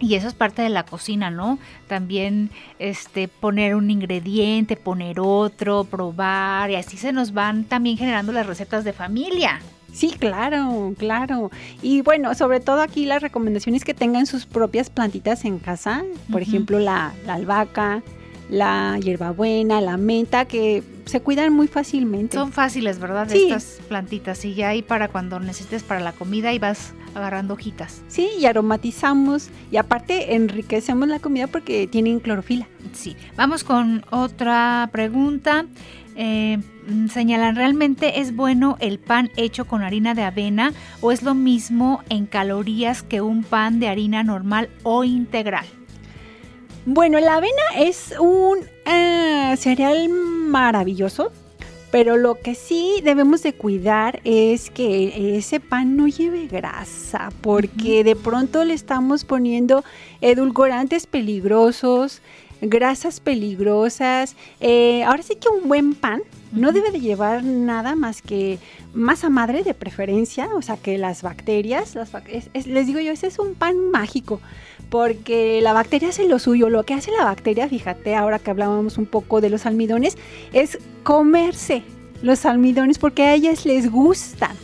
Y 0.00 0.16
eso 0.16 0.28
es 0.28 0.34
parte 0.34 0.60
de 0.62 0.68
la 0.68 0.84
cocina, 0.84 1.30
¿no? 1.30 1.58
También 1.86 2.50
este 2.78 3.28
poner 3.28 3.74
un 3.74 3.90
ingrediente, 3.90 4.76
poner 4.76 5.20
otro, 5.20 5.84
probar 5.84 6.70
y 6.70 6.74
así 6.74 6.96
se 6.96 7.12
nos 7.12 7.32
van 7.32 7.64
también 7.64 7.96
generando 7.96 8.32
las 8.32 8.46
recetas 8.46 8.84
de 8.84 8.92
familia. 8.92 9.60
Sí, 9.92 10.10
claro, 10.10 10.92
claro. 10.98 11.50
Y 11.80 12.00
bueno, 12.02 12.34
sobre 12.34 12.58
todo 12.58 12.82
aquí 12.82 13.06
las 13.06 13.22
recomendaciones 13.22 13.84
que 13.84 13.94
tengan 13.94 14.26
sus 14.26 14.44
propias 14.44 14.90
plantitas 14.90 15.44
en 15.44 15.60
casa, 15.60 16.02
por 16.30 16.42
ejemplo 16.42 16.80
la, 16.80 17.14
la 17.24 17.34
albahaca, 17.34 18.02
la 18.50 18.98
hierbabuena, 19.00 19.80
la 19.80 19.96
menta, 19.96 20.44
que 20.46 20.82
se 21.04 21.20
cuidan 21.20 21.52
muy 21.52 21.68
fácilmente. 21.68 22.36
Son 22.36 22.52
fáciles, 22.52 22.98
¿verdad? 22.98 23.30
Estas 23.30 23.80
plantitas 23.88 24.44
y 24.44 24.54
ya 24.54 24.68
ahí 24.70 24.82
para 24.82 25.08
cuando 25.08 25.40
necesites 25.40 25.82
para 25.82 26.00
la 26.00 26.12
comida 26.12 26.52
y 26.52 26.58
vas 26.58 26.94
agarrando 27.14 27.54
hojitas. 27.54 28.02
Sí, 28.08 28.28
y 28.38 28.46
aromatizamos 28.46 29.50
y 29.70 29.76
aparte 29.76 30.34
enriquecemos 30.34 31.08
la 31.08 31.20
comida 31.20 31.46
porque 31.46 31.86
tienen 31.86 32.20
clorofila. 32.20 32.66
Sí, 32.92 33.16
vamos 33.36 33.64
con 33.64 34.04
otra 34.10 34.88
pregunta. 34.92 35.66
Eh, 36.16 36.58
señalan, 37.12 37.56
¿realmente 37.56 38.20
es 38.20 38.36
bueno 38.36 38.76
el 38.78 38.98
pan 39.00 39.30
hecho 39.36 39.64
con 39.66 39.82
harina 39.82 40.14
de 40.14 40.22
avena 40.22 40.72
o 41.00 41.10
es 41.10 41.22
lo 41.22 41.34
mismo 41.34 42.02
en 42.08 42.26
calorías 42.26 43.02
que 43.02 43.20
un 43.20 43.42
pan 43.42 43.80
de 43.80 43.88
harina 43.88 44.22
normal 44.22 44.68
o 44.84 45.02
integral? 45.02 45.66
Bueno, 46.86 47.18
la 47.18 47.36
avena 47.36 47.62
es 47.78 48.12
un 48.20 48.58
eh, 48.84 49.54
cereal 49.56 50.10
maravilloso, 50.10 51.32
pero 51.90 52.18
lo 52.18 52.34
que 52.34 52.54
sí 52.54 53.00
debemos 53.02 53.42
de 53.42 53.54
cuidar 53.54 54.20
es 54.24 54.68
que 54.68 55.38
ese 55.38 55.60
pan 55.60 55.96
no 55.96 56.08
lleve 56.08 56.46
grasa, 56.46 57.30
porque 57.40 58.04
de 58.04 58.14
pronto 58.16 58.64
le 58.64 58.74
estamos 58.74 59.24
poniendo 59.24 59.82
edulcorantes 60.20 61.06
peligrosos, 61.06 62.20
grasas 62.66 63.20
peligrosas. 63.20 64.36
Eh, 64.60 65.04
ahora 65.04 65.22
sí 65.22 65.36
que 65.36 65.48
un 65.48 65.68
buen 65.68 65.94
pan 65.94 66.22
no 66.52 66.72
debe 66.72 66.90
de 66.90 67.00
llevar 67.00 67.42
nada 67.42 67.96
más 67.96 68.22
que 68.22 68.58
masa 68.92 69.28
madre 69.28 69.64
de 69.64 69.74
preferencia, 69.74 70.48
o 70.54 70.62
sea 70.62 70.76
que 70.76 70.98
las 70.98 71.22
bacterias, 71.22 71.96
les 72.66 72.86
digo 72.86 73.00
yo, 73.00 73.12
ese 73.12 73.26
es 73.26 73.38
un 73.38 73.54
pan 73.54 73.90
mágico 73.90 74.40
porque 74.88 75.60
la 75.60 75.72
bacteria 75.72 76.10
hace 76.10 76.28
lo 76.28 76.38
suyo. 76.38 76.68
Lo 76.68 76.84
que 76.84 76.94
hace 76.94 77.10
la 77.10 77.24
bacteria, 77.24 77.68
fíjate, 77.68 78.14
ahora 78.14 78.38
que 78.38 78.50
hablábamos 78.50 78.98
un 78.98 79.06
poco 79.06 79.40
de 79.40 79.50
los 79.50 79.66
almidones, 79.66 80.16
es 80.52 80.78
comerse 81.02 81.82
los 82.22 82.46
almidones 82.46 82.98
porque 82.98 83.24
a 83.24 83.34
ellas 83.34 83.66
les 83.66 83.90
gustan. 83.90 84.56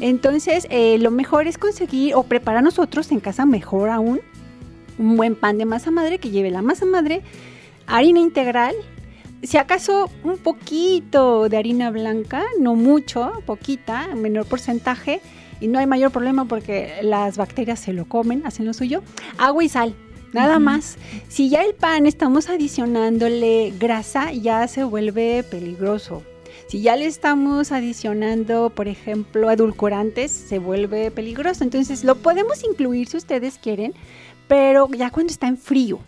Entonces, 0.00 0.66
eh, 0.70 0.96
lo 0.98 1.10
mejor 1.10 1.48
es 1.48 1.58
conseguir 1.58 2.14
o 2.14 2.22
preparar 2.22 2.62
nosotros 2.62 3.10
en 3.10 3.18
casa, 3.18 3.46
mejor 3.46 3.90
aún, 3.90 4.20
un 4.98 5.16
buen 5.16 5.34
pan 5.34 5.58
de 5.58 5.64
masa 5.64 5.90
madre 5.90 6.18
que 6.18 6.30
lleve 6.30 6.50
la 6.50 6.62
masa 6.62 6.86
madre, 6.86 7.22
harina 7.86 8.20
integral, 8.20 8.74
si 9.42 9.58
acaso 9.58 10.10
un 10.24 10.38
poquito 10.38 11.48
de 11.48 11.56
harina 11.56 11.90
blanca, 11.90 12.42
no 12.58 12.74
mucho, 12.74 13.42
poquita, 13.44 14.08
menor 14.14 14.46
porcentaje, 14.46 15.20
y 15.60 15.68
no 15.68 15.78
hay 15.78 15.86
mayor 15.86 16.10
problema 16.10 16.46
porque 16.46 16.94
las 17.02 17.36
bacterias 17.36 17.80
se 17.80 17.92
lo 17.92 18.06
comen, 18.06 18.46
hacen 18.46 18.66
lo 18.66 18.74
suyo. 18.74 19.02
Agua 19.38 19.64
y 19.64 19.68
sal, 19.68 19.94
nada 20.32 20.58
más. 20.58 20.98
Si 21.28 21.48
ya 21.48 21.62
el 21.62 21.74
pan 21.74 22.06
estamos 22.06 22.50
adicionándole 22.50 23.72
grasa, 23.78 24.32
ya 24.32 24.66
se 24.68 24.84
vuelve 24.84 25.44
peligroso. 25.44 26.22
Si 26.68 26.82
ya 26.82 26.96
le 26.96 27.06
estamos 27.06 27.70
adicionando, 27.70 28.70
por 28.70 28.88
ejemplo, 28.88 29.50
edulcorantes, 29.50 30.32
se 30.32 30.58
vuelve 30.58 31.10
peligroso. 31.10 31.62
Entonces 31.62 32.02
lo 32.02 32.16
podemos 32.16 32.64
incluir 32.64 33.08
si 33.08 33.16
ustedes 33.16 33.58
quieren, 33.58 33.94
pero 34.48 34.88
ya 34.88 35.10
cuando 35.10 35.32
está 35.32 35.48
en 35.48 35.58
frío. 35.58 35.98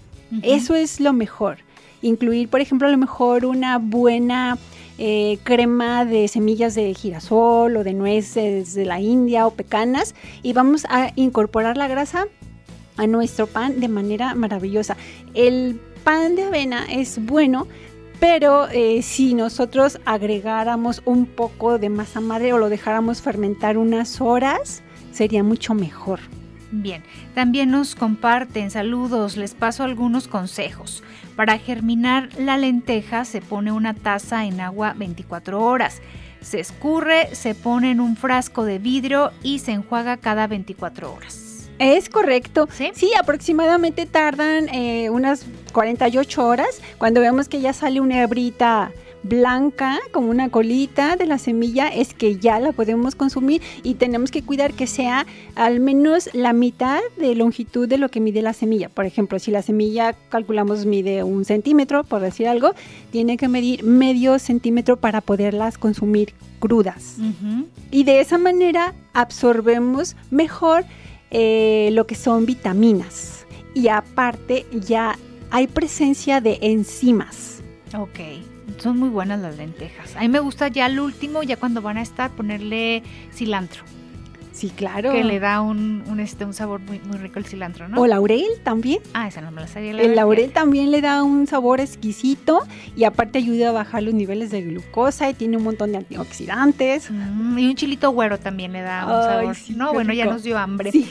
Eso 0.42 0.74
es 0.74 1.01
lo 1.01 1.12
mejor. 1.12 1.59
Incluir, 2.03 2.48
por 2.48 2.61
ejemplo, 2.61 2.87
a 2.87 2.90
lo 2.90 2.98
mejor 2.98 3.46
una 3.46 3.79
buena 3.79 4.59
eh, 4.98 5.38
crema 5.42 6.05
de 6.05 6.29
semillas 6.29 6.74
de 6.74 6.92
girasol 6.92 7.77
o 7.77 7.85
de 7.85 7.94
nueces 7.94 8.74
de 8.74 8.85
la 8.85 9.01
India 9.01 9.46
o 9.46 9.53
pecanas 9.53 10.14
y 10.42 10.53
vamos 10.53 10.85
a 10.90 11.12
incorporar 11.14 11.77
la 11.77 11.88
grasa 11.88 12.27
a 12.96 13.07
nuestro 13.07 13.46
pan 13.46 13.81
de 13.81 13.88
manera 13.88 14.35
maravillosa. 14.35 14.96
El 15.35 15.81
pan 16.05 16.35
de 16.35 16.44
avena 16.44 16.85
es 16.90 17.24
bueno, 17.24 17.66
pero 18.20 18.68
eh, 18.68 19.03
si 19.03 19.35
nosotros 19.35 20.01
agregáramos 20.05 21.01
un 21.05 21.27
poco 21.27 21.79
de 21.79 21.88
masa 21.88 22.20
madre 22.20 22.53
o 22.53 22.59
lo 22.59 22.68
dejáramos 22.68 23.22
fermentar 23.22 23.79
unas 23.79 24.20
horas, 24.20 24.83
sería 25.12 25.44
mucho 25.44 25.74
mejor. 25.74 26.20
Bien, 26.70 27.02
también 27.35 27.70
nos 27.70 27.94
comparten 27.94 28.70
saludos, 28.70 29.37
les 29.37 29.54
paso 29.54 29.85
algunos 29.85 30.28
consejos. 30.28 31.02
Para 31.35 31.59
germinar 31.59 32.28
la 32.38 32.59
lenteja 32.59 33.24
se 33.24 33.40
pone 33.40 33.72
una 33.72 33.94
taza 33.94 34.44
en 34.44 34.61
agua 34.61 34.94
24 34.96 35.62
horas. 35.62 36.02
Se 36.42 36.61
escurre, 36.61 37.35
se 37.35 37.54
pone 37.54 37.90
en 37.90 38.00
un 38.00 38.16
frasco 38.16 38.64
de 38.64 38.78
vidrio 38.78 39.33
y 39.42 39.61
se 39.61 39.72
enjuaga 39.72 40.18
cada 40.18 40.46
24 40.46 41.12
horas. 41.12 41.70
Es 41.78 42.09
correcto. 42.09 42.68
Sí, 42.72 43.12
aproximadamente 43.18 44.04
tardan 44.04 44.68
eh, 44.68 45.11
unas 45.11 45.46
48 45.72 46.44
horas. 46.44 46.83
Cuando 46.98 47.20
vemos 47.20 47.48
que 47.48 47.61
ya 47.61 47.72
sale 47.72 48.00
una 48.00 48.20
hebrita 48.22 48.90
blanca 49.22 49.98
como 50.12 50.31
una 50.31 50.48
colita 50.48 51.16
de 51.16 51.26
la 51.26 51.38
semilla 51.38 51.88
es 51.88 52.14
que 52.14 52.37
ya 52.37 52.61
la 52.61 52.72
podemos 52.72 53.14
consumir 53.14 53.62
y 53.83 53.94
tenemos 53.94 54.31
que 54.31 54.42
cuidar 54.42 54.74
que 54.74 54.87
sea 54.87 55.26
al 55.54 55.81
menos 55.81 56.31
la 56.33 56.52
mitad 56.52 57.00
de 57.16 57.35
longitud 57.35 57.88
de 57.88 57.98
lo 57.98 58.09
que 58.11 58.20
mide 58.20 58.42
la 58.42 58.52
semilla. 58.52 58.88
Por 58.88 59.07
ejemplo, 59.07 59.38
si 59.38 59.50
la 59.50 59.62
semilla 59.62 60.14
calculamos 60.28 60.87
mide 60.87 61.22
un 61.22 61.44
centímetro, 61.44 62.04
por 62.04 62.20
decir 62.20 62.48
algo, 62.48 62.72
tiene 63.11 63.37
que 63.37 63.48
medir 63.48 63.83
medio 63.85 64.38
centímetro 64.38 64.96
para 64.96 65.20
poderlas 65.20 65.78
consumir 65.78 66.35
crudas. 66.59 67.16
Y 67.90 68.04
de 68.04 68.20
esa 68.20 68.38
manera 68.38 68.94
absorbemos 69.12 70.16
mejor 70.31 70.85
eh, 71.31 71.90
lo 71.92 72.07
que 72.07 72.14
son 72.14 72.46
vitaminas. 72.46 73.46
Y 73.74 73.88
aparte 73.88 74.66
ya 74.72 75.16
hay 75.50 75.66
presencia 75.66 76.40
de 76.40 76.59
enzimas. 76.62 77.61
Ok 77.96 78.47
son 78.78 78.98
muy 78.98 79.08
buenas 79.08 79.40
las 79.40 79.56
lentejas. 79.56 80.16
A 80.16 80.20
mí 80.20 80.28
me 80.28 80.40
gusta 80.40 80.68
ya 80.68 80.86
el 80.86 80.98
último, 81.00 81.42
ya 81.42 81.56
cuando 81.56 81.82
van 81.82 81.98
a 81.98 82.02
estar, 82.02 82.30
ponerle 82.30 83.02
cilantro. 83.32 83.84
Sí, 84.58 84.70
claro. 84.70 85.12
Que 85.12 85.22
le 85.22 85.38
da 85.38 85.60
un, 85.60 86.02
este, 86.18 86.44
un 86.44 86.52
sabor 86.52 86.80
muy, 86.80 86.98
muy 86.98 87.16
rico 87.18 87.38
el 87.38 87.44
cilantro, 87.44 87.86
¿no? 87.86 88.00
O 88.00 88.08
laurel 88.08 88.42
también. 88.64 88.98
Ah, 89.14 89.28
esa 89.28 89.40
no 89.40 89.52
me 89.52 89.60
la 89.60 89.68
sabía. 89.68 89.92
el 89.92 90.16
laurel 90.16 90.50
también 90.50 90.90
le 90.90 91.00
da 91.00 91.22
un 91.22 91.46
sabor 91.46 91.78
exquisito 91.78 92.66
y 92.96 93.04
aparte 93.04 93.38
ayuda 93.38 93.68
a 93.68 93.72
bajar 93.72 94.02
los 94.02 94.14
niveles 94.14 94.50
de 94.50 94.62
glucosa 94.62 95.30
y 95.30 95.34
tiene 95.34 95.58
un 95.58 95.62
montón 95.62 95.92
de 95.92 95.98
antioxidantes. 95.98 97.08
Mm, 97.08 97.56
y 97.56 97.68
un 97.68 97.76
chilito 97.76 98.10
güero 98.10 98.40
también 98.40 98.72
le 98.72 98.80
da 98.80 99.06
un 99.06 99.22
sabor. 99.22 99.56
no, 99.76 99.92
bueno, 99.92 100.12
ya 100.12 100.24
nos 100.24 100.42
dio 100.42 100.58
hambre. 100.58 100.90
Sí. 100.90 101.08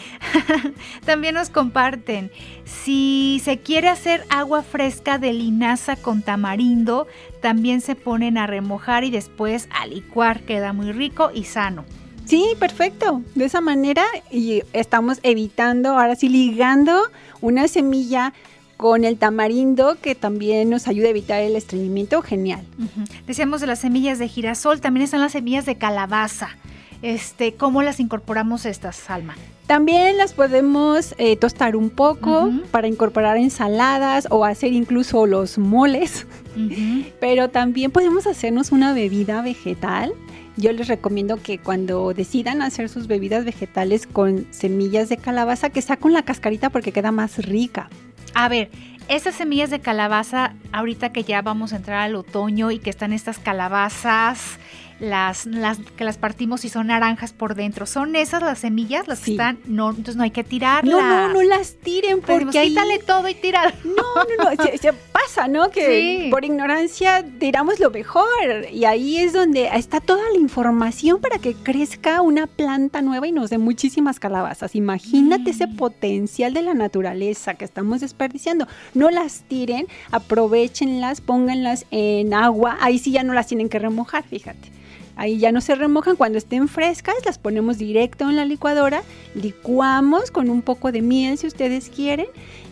también 1.06 1.36
nos 1.36 1.50
comparten, 1.50 2.30
si 2.66 3.42
se 3.46 3.60
quiere 3.60 3.88
hacer 3.88 4.26
agua 4.30 4.62
fresca 4.62 5.20
de 5.20 5.32
linaza 5.32 5.96
con 5.96 6.22
tamarindo, 6.22 7.08
también 7.40 7.80
se 7.80 7.96
ponen 7.96 8.38
a 8.38 8.46
remojar 8.46 9.06
y 9.06 9.10
después 9.10 9.70
a 9.72 9.88
licuar, 9.88 10.42
queda 10.42 10.74
muy 10.74 10.92
rico 10.92 11.32
y 11.34 11.46
sano. 11.46 11.86
Sí, 12.28 12.46
perfecto. 12.60 13.22
De 13.36 13.46
esa 13.46 13.62
manera 13.62 14.04
y 14.30 14.62
estamos 14.74 15.20
evitando, 15.24 15.98
ahora 15.98 16.16
sí 16.16 16.28
ligando 16.28 17.00
una 17.40 17.68
semilla 17.68 18.34
con 18.76 19.06
el 19.06 19.18
tamarindo 19.18 19.98
que 20.02 20.14
también 20.14 20.70
nos 20.70 20.88
ayuda 20.88 21.08
a 21.08 21.12
evitar 21.12 21.42
el 21.42 21.56
estreñimiento, 21.56 22.22
genial. 22.22 22.64
Decíamos 23.26 23.62
de 23.62 23.68
las 23.68 23.80
semillas 23.80 24.20
de 24.20 24.28
girasol, 24.28 24.82
también 24.82 25.06
están 25.06 25.22
las 25.22 25.32
semillas 25.32 25.66
de 25.66 25.78
calabaza. 25.78 26.50
Este, 27.02 27.54
¿Cómo 27.54 27.82
las 27.82 28.00
incorporamos 28.00 28.66
estas, 28.66 28.96
Salma? 28.96 29.36
También 29.68 30.18
las 30.18 30.34
podemos 30.34 31.14
eh, 31.18 31.36
tostar 31.38 31.76
un 31.76 31.90
poco 31.90 32.52
para 32.72 32.88
incorporar 32.88 33.38
ensaladas 33.38 34.28
o 34.32 34.46
hacer 34.46 34.74
incluso 34.74 35.26
los 35.26 35.58
moles. 35.58 36.28
Pero 37.20 37.50
también 37.50 37.92
podemos 37.92 38.28
hacernos 38.28 38.72
una 38.72 38.94
bebida 38.94 39.42
vegetal 39.42 40.14
yo 40.58 40.72
les 40.74 40.88
recomiendo 40.88 41.38
que 41.38 41.60
cuando 41.60 42.14
decidan 42.14 42.62
hacer 42.62 42.90
sus 42.90 43.08
bebidas 43.08 43.46
vegetales 43.46 44.08
con 44.08 44.48
semillas 44.52 45.08
de 45.08 45.18
calabaza, 45.18 45.70
que 45.70 45.82
con 46.00 46.14
la 46.14 46.24
cascarita 46.24 46.70
porque 46.70 46.92
queda 46.92 47.12
más 47.12 47.38
rica. 47.38 47.90
A 48.34 48.50
ver, 48.50 48.70
esas 49.08 49.36
semillas 49.36 49.70
de 49.70 49.80
calabaza, 49.80 50.54
ahorita 50.74 51.14
que 51.14 51.24
ya 51.24 51.42
vamos 51.42 51.72
a 51.72 51.78
entrar 51.78 52.00
al 52.00 52.16
otoño 52.16 52.72
y 52.72 52.80
que 52.80 52.90
están 52.90 53.14
estas 53.14 53.40
calabazas 53.40 54.60
las, 55.00 55.46
las 55.46 55.78
que 55.96 56.04
las 56.04 56.18
partimos 56.18 56.66
y 56.66 56.70
son 56.70 56.88
naranjas 56.88 57.34
por 57.34 57.56
dentro. 57.56 57.86
¿Son 57.86 58.16
esas 58.16 58.42
las 58.42 58.60
semillas 58.60 59.08
las 59.08 59.20
que 59.22 59.32
están? 59.32 59.60
No, 59.66 59.90
entonces 59.90 60.16
no 60.16 60.24
hay 60.24 60.32
que 60.32 60.44
tirarlas. 60.44 60.92
No, 60.92 61.02
no, 61.02 61.34
no 61.34 61.42
las 61.44 61.76
tiren 61.76 62.22
porque 62.22 62.58
ahí... 62.60 62.70
quítale 62.70 63.00
todo 63.00 63.28
y 63.30 63.36
tíralo. 63.36 63.72
No, 63.86 63.94
no, 64.44 64.56
no, 64.56 64.64
se, 64.64 64.78
se 64.78 64.94
pasa, 64.94 65.48
¿no? 65.48 65.70
Que 65.70 66.22
Sí. 66.24 66.30
por 66.32 66.44
ignorancia 66.46 67.24
tiramos 67.40 67.80
lo 67.80 67.90
mejor 67.92 68.26
y 68.72 68.86
ahí 68.86 69.18
es 69.18 69.34
donde 69.34 69.70
está 69.74 70.00
toda 70.00 70.24
la 70.32 70.38
información 70.40 71.20
para 71.20 71.40
que 71.40 71.54
crezca 71.54 72.22
una 72.22 72.48
planta 72.48 73.02
nueva 73.02 73.28
y 73.28 73.32
nos 73.32 73.50
dé 73.50 73.58
muchísimas 73.58 74.20
calabazas. 74.20 74.76
Imagínate 74.76 75.52
ese 75.52 75.68
Mm. 75.68 75.76
potencial 75.78 76.54
de 76.54 76.62
la 76.62 76.74
naturaleza 76.74 77.54
que 77.56 77.66
estamos 77.66 78.02
desperdiciando. 78.02 78.68
No 78.94 79.10
las 79.10 79.42
tiren, 79.48 79.88
aprovechenlas, 80.12 81.22
pónganlas 81.22 81.86
en 81.92 82.34
agua, 82.34 82.78
ahí 82.82 83.00
sí 83.00 83.12
ya 83.12 83.24
no 83.24 83.34
las 83.34 83.48
tienen 83.48 83.70
que 83.70 83.80
remojar, 83.80 84.24
fíjate. 84.24 84.72
Ahí 85.18 85.40
ya 85.40 85.52
no 85.52 85.62
se 85.62 85.76
remojan, 85.76 86.16
cuando 86.16 86.38
estén 86.38 86.68
frescas 86.68 87.16
las 87.26 87.38
ponemos 87.40 87.78
directo 87.78 88.30
en 88.30 88.36
la 88.36 88.46
licuadora, 88.46 89.02
licuamos 89.36 90.32
con 90.32 90.50
un 90.50 90.62
poco 90.62 90.92
de 90.92 91.02
miel 91.02 91.38
si 91.38 91.48
ustedes 91.48 91.90
quieren 91.90 92.28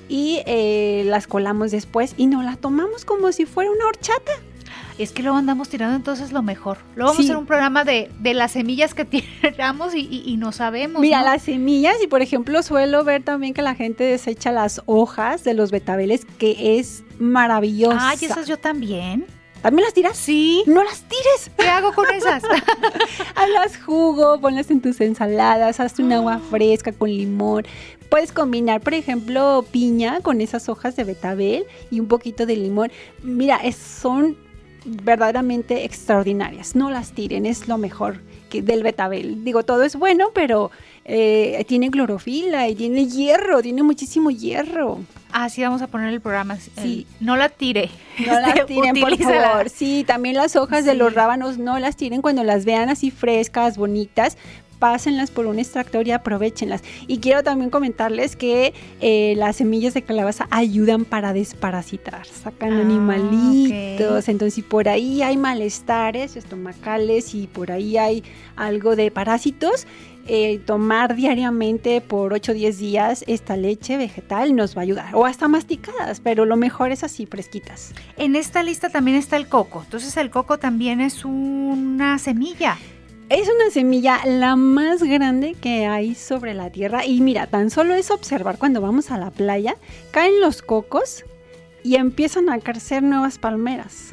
y 0.08 0.42
eh, 0.46 1.04
las 1.08 1.26
colamos 1.28 1.72
después 1.72 2.14
y 2.18 2.28
nos 2.28 2.46
la 2.46 2.56
tomamos 2.56 3.06
como 3.06 3.32
si 3.32 3.46
fuera 3.46 3.72
una 3.72 3.86
horchata. 3.88 4.32
Es 4.98 5.12
que 5.12 5.24
luego 5.24 5.38
andamos 5.38 5.68
tirando 5.68 5.96
entonces 5.96 6.32
lo 6.32 6.42
mejor. 6.42 6.78
Luego 6.96 7.12
vamos 7.12 7.18
Sí. 7.18 7.24
a 7.24 7.26
hacer 7.34 7.38
un 7.38 7.46
programa 7.46 7.84
de, 7.84 8.10
de 8.20 8.34
las 8.34 8.52
semillas 8.54 8.94
que 8.94 9.04
tiramos 9.42 9.94
y, 9.94 10.00
y- 10.10 10.24
y 10.26 10.38
no 10.38 10.52
sabemos. 10.54 11.02
Mira, 11.02 11.20
¿no? 11.20 11.26
las 11.26 11.42
semillas 11.44 11.96
y 12.04 12.08
por 12.08 12.22
ejemplo 12.22 12.62
suelo 12.64 13.04
ver 13.04 13.24
también 13.24 13.54
que 13.54 13.62
la 13.62 13.76
gente 13.76 14.04
desecha 14.06 14.52
las 14.54 14.82
hojas 14.86 15.44
de 15.44 15.54
los 15.54 15.72
betabeles 15.72 16.26
que 16.38 16.78
es 16.80 17.04
maravillosa. 17.20 18.10
Ay, 18.10 18.18
esas 18.22 18.48
yo 18.48 18.58
también. 18.58 19.26
¿También 19.66 19.84
las 19.86 19.96
tiras? 19.96 20.16
Sí. 20.16 20.62
No 20.68 20.84
las 20.84 21.02
tires. 21.02 21.50
¿Qué 21.58 21.68
hago 21.68 21.92
con 21.92 22.06
esas? 22.14 22.44
Hazlas 23.36 23.78
jugo, 23.84 24.40
ponlas 24.40 24.70
en 24.70 24.80
tus 24.80 25.02
ensaladas, 25.02 25.80
hazte 25.80 26.04
un 26.04 26.14
agua 26.14 26.40
fresca 26.52 26.92
con 26.92 27.10
limón. 27.10 27.64
Puedes 28.10 28.32
combinar, 28.32 28.82
por 28.82 28.94
ejemplo, 28.94 29.66
piña 29.72 30.20
con 30.22 30.40
esas 30.40 30.70
hojas 30.70 30.96
de 30.96 31.04
betabel 31.04 31.66
y 31.90 32.00
un 32.00 32.08
poquito 32.08 32.46
de 32.46 32.56
limón. 32.58 32.92
Mira, 33.24 33.56
es- 33.58 33.76
son 33.78 34.38
verdaderamente 34.86 35.84
extraordinarias. 35.84 36.76
No 36.76 36.92
las 36.92 37.14
tiren, 37.14 37.48
es 37.48 37.68
lo 37.68 37.80
mejor 37.80 38.22
que 38.52 38.62
del 38.62 38.84
betabel. 38.84 39.44
Digo, 39.44 39.64
todo 39.66 39.82
es 39.82 39.96
bueno, 39.96 40.28
pero 40.36 40.70
eh, 41.06 41.66
tiene 41.68 41.90
clorofila 41.90 42.70
y 42.70 42.76
tiene 42.76 43.08
hierro, 43.08 43.64
tiene 43.64 43.82
muchísimo 43.82 44.30
hierro. 44.30 45.00
Así 45.38 45.62
vamos 45.62 45.82
a 45.82 45.88
poner 45.88 46.14
el 46.14 46.22
programa. 46.22 46.56
Sí. 46.58 47.06
El- 47.20 47.26
no 47.26 47.36
la 47.36 47.50
tire. 47.50 47.90
No 48.26 48.32
las 48.40 48.56
Este, 48.56 48.66
tiren, 48.66 48.96
por 49.02 49.18
favor. 49.18 49.70
Sí, 49.70 50.06
también 50.08 50.36
las 50.38 50.56
hojas 50.56 50.86
de 50.86 50.96
los 50.96 51.14
rábanos 51.14 51.58
no 51.58 51.78
las 51.78 51.98
tiren 51.98 52.22
cuando 52.22 52.44
las 52.46 52.64
vean 52.64 52.88
así 52.90 53.12
frescas, 53.12 53.78
bonitas. 53.78 54.38
Pásenlas 54.80 55.32
por 55.32 55.46
un 55.48 55.60
extractor 55.60 56.08
y 56.08 56.12
aprovechenlas. 56.12 56.84
Y 57.08 57.18
quiero 57.20 57.44
también 57.44 57.70
comentarles 57.70 58.36
que 58.38 58.74
eh, 59.02 59.34
las 59.38 59.58
semillas 59.58 59.94
de 59.94 60.04
calabaza 60.04 60.48
ayudan 60.52 61.04
para 61.06 61.34
desparasitar, 61.34 62.26
sacan 62.28 62.74
Ah, 62.74 62.80
animalitos. 62.82 64.28
Entonces, 64.30 64.54
si 64.54 64.62
por 64.62 64.88
ahí 64.90 65.22
hay 65.22 65.36
malestares 65.38 66.36
estomacales 66.36 67.34
y 67.36 67.48
por 67.48 67.72
ahí 67.72 67.98
hay 67.98 68.24
algo 68.56 68.96
de 68.96 69.12
parásitos, 69.12 69.86
eh, 70.28 70.60
tomar 70.66 71.16
diariamente 71.16 72.02
por 72.02 72.34
8 72.34 72.52
o 72.52 72.56
10 72.56 72.78
días 72.80 73.24
esta 73.28 73.56
leche 73.56 73.96
vegetal 73.96 74.56
nos 74.56 74.76
va 74.76 74.82
a 74.82 74.84
ayudar. 74.84 75.16
O 75.16 75.26
hasta 75.26 75.48
masticadas, 75.48 76.20
pero 76.20 76.46
lo 76.46 76.56
mejor 76.56 76.92
es 76.92 77.04
así, 77.04 77.28
fresquitas. 77.28 77.94
En 78.18 78.36
esta 78.36 78.64
lista 78.64 78.90
también 78.90 79.18
está 79.18 79.38
el 79.38 79.48
coco. 79.48 79.84
Entonces 79.84 80.18
el 80.18 80.32
coco 80.32 80.58
también 80.58 81.00
es 81.00 81.26
una 81.26 82.18
semilla. 82.18 82.78
Es 83.30 83.48
una 83.50 83.72
semilla 83.72 84.20
la 84.26 84.56
más 84.56 85.04
grande 85.04 85.56
que 85.60 85.86
hay 85.86 86.16
sobre 86.16 86.54
la 86.54 86.72
tierra 86.72 87.06
y 87.06 87.22
mira, 87.22 87.48
tan 87.48 87.70
solo 87.70 87.94
es 87.94 88.10
observar 88.12 88.58
cuando 88.58 88.82
vamos 88.82 89.12
a 89.12 89.18
la 89.18 89.32
playa, 89.32 89.76
caen 90.12 90.42
los 90.42 90.62
cocos 90.62 91.24
y 91.84 91.96
empiezan 91.96 92.50
a 92.50 92.60
crecer 92.60 93.04
nuevas 93.04 93.38
palmeras. 93.38 94.10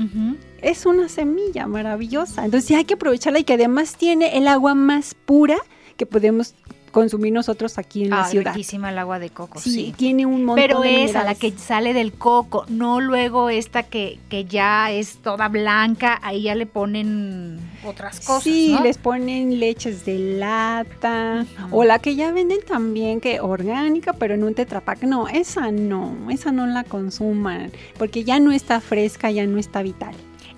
Es 0.61 0.85
una 0.87 1.09
semilla 1.09 1.67
maravillosa, 1.67 2.45
entonces 2.45 2.77
hay 2.77 2.85
que 2.85 2.95
aprovecharla 2.95 3.39
y 3.39 3.45
que 3.45 3.55
además 3.55 3.97
tiene 3.97 4.37
el 4.37 4.47
agua 4.49 4.75
más 4.75 5.15
pura 5.15 5.57
que 5.97 6.07
podemos 6.07 6.55
consumir 6.91 7.33
nosotros 7.33 7.79
aquí 7.79 8.05
en 8.05 8.11
la 8.11 8.25
ciudad. 8.27 8.53
riquísima 8.53 8.91
el 8.91 8.99
agua 8.99 9.19
de 9.19 9.31
coco, 9.31 9.59
Sí, 9.59 9.71
sí. 9.71 9.95
tiene 9.97 10.27
un 10.27 10.45
montón 10.45 10.63
Pero 10.63 10.81
de 10.81 11.05
esa, 11.05 11.25
la 11.25 11.35
que 11.35 11.51
sale 11.53 11.95
del 11.95 12.13
coco, 12.13 12.67
no 12.69 13.01
luego 13.01 13.49
esta 13.49 13.83
que, 13.83 14.19
que 14.29 14.45
ya 14.45 14.91
es 14.91 15.17
toda 15.23 15.49
blanca, 15.49 16.21
ahí 16.23 16.43
ya 16.43 16.55
le 16.55 16.67
ponen 16.67 17.59
otras 17.87 18.21
cosas, 18.21 18.43
Sí, 18.43 18.73
¿no? 18.75 18.83
les 18.83 18.99
ponen 18.99 19.59
leches 19.59 20.05
de 20.05 20.19
lata 20.19 21.47
o 21.71 21.85
la 21.85 21.99
que 21.99 22.15
ya 22.15 22.31
venden 22.31 22.59
también 22.67 23.21
que 23.21 23.41
orgánica, 23.41 24.13
pero 24.13 24.35
en 24.35 24.45
un 24.45 24.55
tetrapack. 24.55 25.03
No, 25.05 25.29
esa 25.29 25.71
no, 25.73 26.31
esa 26.31 26.53
no 26.53 26.67
la 26.67 26.85
consuman 26.85 27.73
porque 27.99 28.23
ya 28.25 28.39
no 28.39 28.53
está 28.53 28.81
fresca, 28.81 29.31
ya 29.31 29.47
no 29.47 29.59
está 29.59 29.83
vital. 29.83 30.15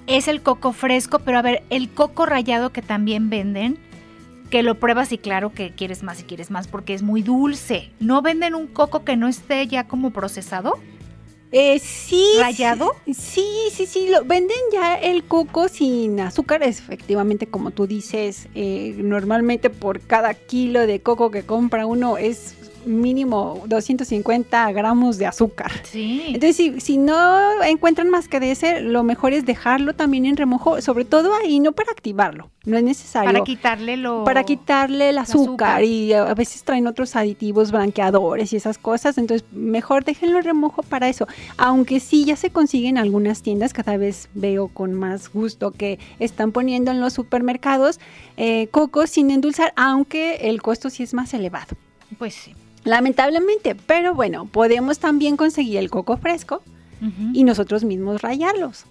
Es 0.07 0.29
el 0.29 0.43
coco 0.43 0.73
fresco, 0.75 1.21
pero 1.21 1.39
a 1.39 1.43
ver, 1.43 1.63
el 1.71 1.89
coco 1.89 2.27
rallado 2.27 2.71
que 2.73 2.83
también 2.83 3.31
venden, 3.31 3.79
que 4.55 4.63
lo 4.63 4.77
pruebas 4.77 5.11
y 5.11 5.19
claro 5.19 5.53
que 5.53 5.73
quieres 5.73 6.05
más 6.05 6.21
y 6.21 6.23
quieres 6.23 6.53
más 6.53 6.69
porque 6.69 6.95
es 6.95 7.03
muy 7.03 7.23
dulce. 7.23 7.91
¿No 7.99 8.23
venden 8.23 8.55
un 8.55 8.69
coco 8.69 9.05
que 9.05 9.17
no 9.17 9.27
esté 9.27 9.67
ya 9.67 9.89
como 9.89 10.13
procesado? 10.13 10.79
Eh, 11.51 11.81
sí. 11.81 12.25
¿Rallado? 12.39 12.93
Sí, 13.13 13.49
sí, 13.73 13.85
sí, 13.85 14.09
lo, 14.09 14.25
venden 14.25 14.57
ya 14.73 14.95
el 14.95 15.25
coco 15.25 15.67
sin 15.67 16.21
azúcar, 16.21 16.63
es 16.63 16.79
efectivamente 16.79 17.49
como 17.49 17.73
tú 17.73 17.89
dices, 17.89 18.47
eh, 18.55 18.95
normalmente 18.97 19.71
por 19.71 19.99
cada 19.99 20.35
kilo 20.35 20.87
de 20.87 21.01
coco 21.01 21.33
que 21.33 21.43
compra 21.43 21.85
uno 21.87 22.17
es 22.17 22.55
mínimo 22.87 23.63
250 23.67 24.73
gramos 24.73 25.19
de 25.19 25.27
azúcar. 25.27 25.73
Sí. 25.85 26.23
Entonces, 26.29 26.57
si, 26.57 26.81
si 26.81 26.99
no 26.99 27.63
encuentran 27.63 28.11
más 28.11 28.29
que 28.29 28.41
de 28.41 28.51
ese, 28.51 28.81
lo 28.81 29.03
mejor 29.03 29.33
es 29.33 29.45
dejarlo 29.47 29.95
también 29.95 30.27
en 30.27 30.37
remojo, 30.37 30.81
sobre 30.81 31.05
todo 31.05 31.35
ahí, 31.35 31.61
no 31.61 31.73
para 31.73 31.93
activarlo, 31.93 32.51
no 32.65 32.77
es 32.77 32.85
necesario. 32.85 33.33
Para 33.33 33.45
quitarle 33.45 33.97
lo... 33.97 34.25
Para 34.25 34.45
quitarle 34.45 35.11
el 35.11 35.19
azúcar, 35.19 35.77
azúcar. 35.77 35.85
y 35.85 36.13
a 36.13 36.35
veces 36.35 36.65
traen 36.65 36.87
otros 36.87 37.17
aditivos 37.17 37.71
blanqueadores 37.71 38.53
y 38.53 38.57
esas 38.57 38.79
cosas, 38.79 39.19
entonces 39.19 39.47
mejor 39.53 40.05
déjenlo 40.05 40.39
en 40.39 40.45
remojo 40.45 40.83
para 40.83 41.09
eso. 41.09 41.27
Aunque 41.57 42.01
sí 42.01 42.25
ya 42.25 42.37
se 42.37 42.51
consiguen 42.51 42.99
algunas 42.99 43.43
tiendas, 43.43 43.73
cada 43.73 43.97
vez 43.97 44.29
veo 44.35 44.69
con 44.69 44.95
más 44.95 45.33
gusto 45.33 45.71
que 45.71 45.99
están 46.19 46.53
poniendo 46.53 46.91
en 46.91 47.01
los 47.01 47.13
supermercados 47.13 48.01
eh, 48.37 48.69
cocos 48.69 49.11
sin 49.11 49.31
endulzar, 49.31 49.73
aunque 49.77 50.37
el 50.49 50.63
costo 50.63 50.91
sí 50.91 51.03
es 51.03 51.15
más 51.15 51.35
elevado. 51.35 51.77
Pues 52.19 52.35
sí. 52.35 52.55
Lamentablemente, 52.85 53.75
pero 53.75 54.15
bueno, 54.15 54.47
podemos 54.47 54.99
también 54.99 55.37
conseguir 55.37 55.79
el 55.79 55.91
coco 55.91 56.17
fresco 56.17 56.63
y 57.35 57.45
nosotros 57.45 57.85
mismos 57.85 58.23
rallarlos. 58.23 58.87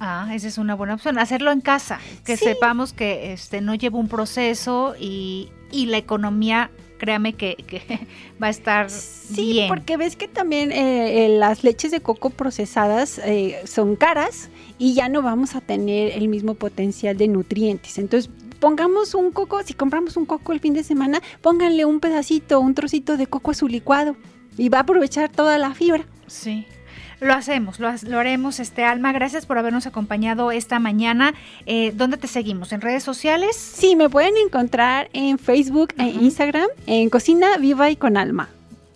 Ah, 0.00 0.28
esa 0.34 0.48
es 0.48 0.58
una 0.58 0.74
buena 0.74 0.94
opción. 0.94 1.16
Hacerlo 1.18 1.52
en 1.52 1.60
casa, 1.60 2.00
que 2.24 2.36
Sí. 2.36 2.44
sepamos 2.46 2.92
que 2.92 3.32
este 3.32 3.60
no 3.60 3.76
lleva 3.76 3.98
un 4.00 4.08
proceso 4.08 4.94
y, 4.98 5.48
y 5.70 5.86
la 5.86 5.96
economía, 5.98 6.72
créame 6.98 7.34
que, 7.34 7.54
que 7.54 7.80
va 8.42 8.48
a 8.48 8.50
estar 8.50 8.90
Sí, 8.90 9.52
bien. 9.52 9.68
porque 9.68 9.96
ves 9.96 10.16
que 10.16 10.26
también 10.26 10.72
eh, 10.72 11.26
eh, 11.26 11.28
las 11.28 11.62
leches 11.62 11.92
de 11.92 12.00
coco 12.00 12.30
procesadas 12.30 13.18
eh, 13.24 13.60
son 13.64 13.94
caras 13.94 14.48
y 14.76 14.94
ya 14.94 15.08
no 15.08 15.22
vamos 15.22 15.54
a 15.54 15.60
tener 15.60 16.12
el 16.18 16.26
mismo 16.28 16.54
potencial 16.54 17.16
de 17.16 17.28
nutrientes. 17.28 17.96
Entonces, 17.98 18.28
pongamos 18.62 19.14
un 19.16 19.32
coco, 19.32 19.60
si 19.64 19.74
compramos 19.74 20.16
un 20.16 20.24
coco 20.24 20.52
el 20.52 20.60
fin 20.60 20.72
de 20.72 20.84
semana, 20.84 21.20
pónganle 21.40 21.84
un 21.84 21.98
pedacito, 21.98 22.60
un 22.60 22.74
trocito 22.74 23.16
de 23.16 23.26
coco 23.26 23.50
a 23.50 23.54
su 23.54 23.66
licuado 23.66 24.14
y 24.56 24.68
va 24.68 24.78
a 24.78 24.82
aprovechar 24.82 25.28
toda 25.30 25.58
la 25.58 25.74
fibra. 25.74 26.04
Sí. 26.28 26.64
Lo 27.20 27.34
hacemos, 27.34 27.80
lo, 27.80 27.88
ha- 27.88 27.96
lo 28.06 28.18
haremos, 28.20 28.60
este 28.60 28.84
Alma. 28.84 29.12
Gracias 29.12 29.46
por 29.46 29.58
habernos 29.58 29.86
acompañado 29.88 30.52
esta 30.52 30.78
mañana. 30.78 31.34
Eh, 31.66 31.92
¿Dónde 31.96 32.18
te 32.18 32.28
seguimos? 32.28 32.72
¿En 32.72 32.80
redes 32.80 33.02
sociales? 33.02 33.56
Sí, 33.56 33.96
me 33.96 34.08
pueden 34.08 34.34
encontrar 34.44 35.08
en 35.12 35.38
Facebook 35.40 35.94
e. 35.98 36.04
Instagram 36.08 36.68
en 36.86 37.10
Cocina 37.10 37.56
Viva 37.58 37.90
y 37.90 37.96
con 37.96 38.16
Alma. 38.16 38.48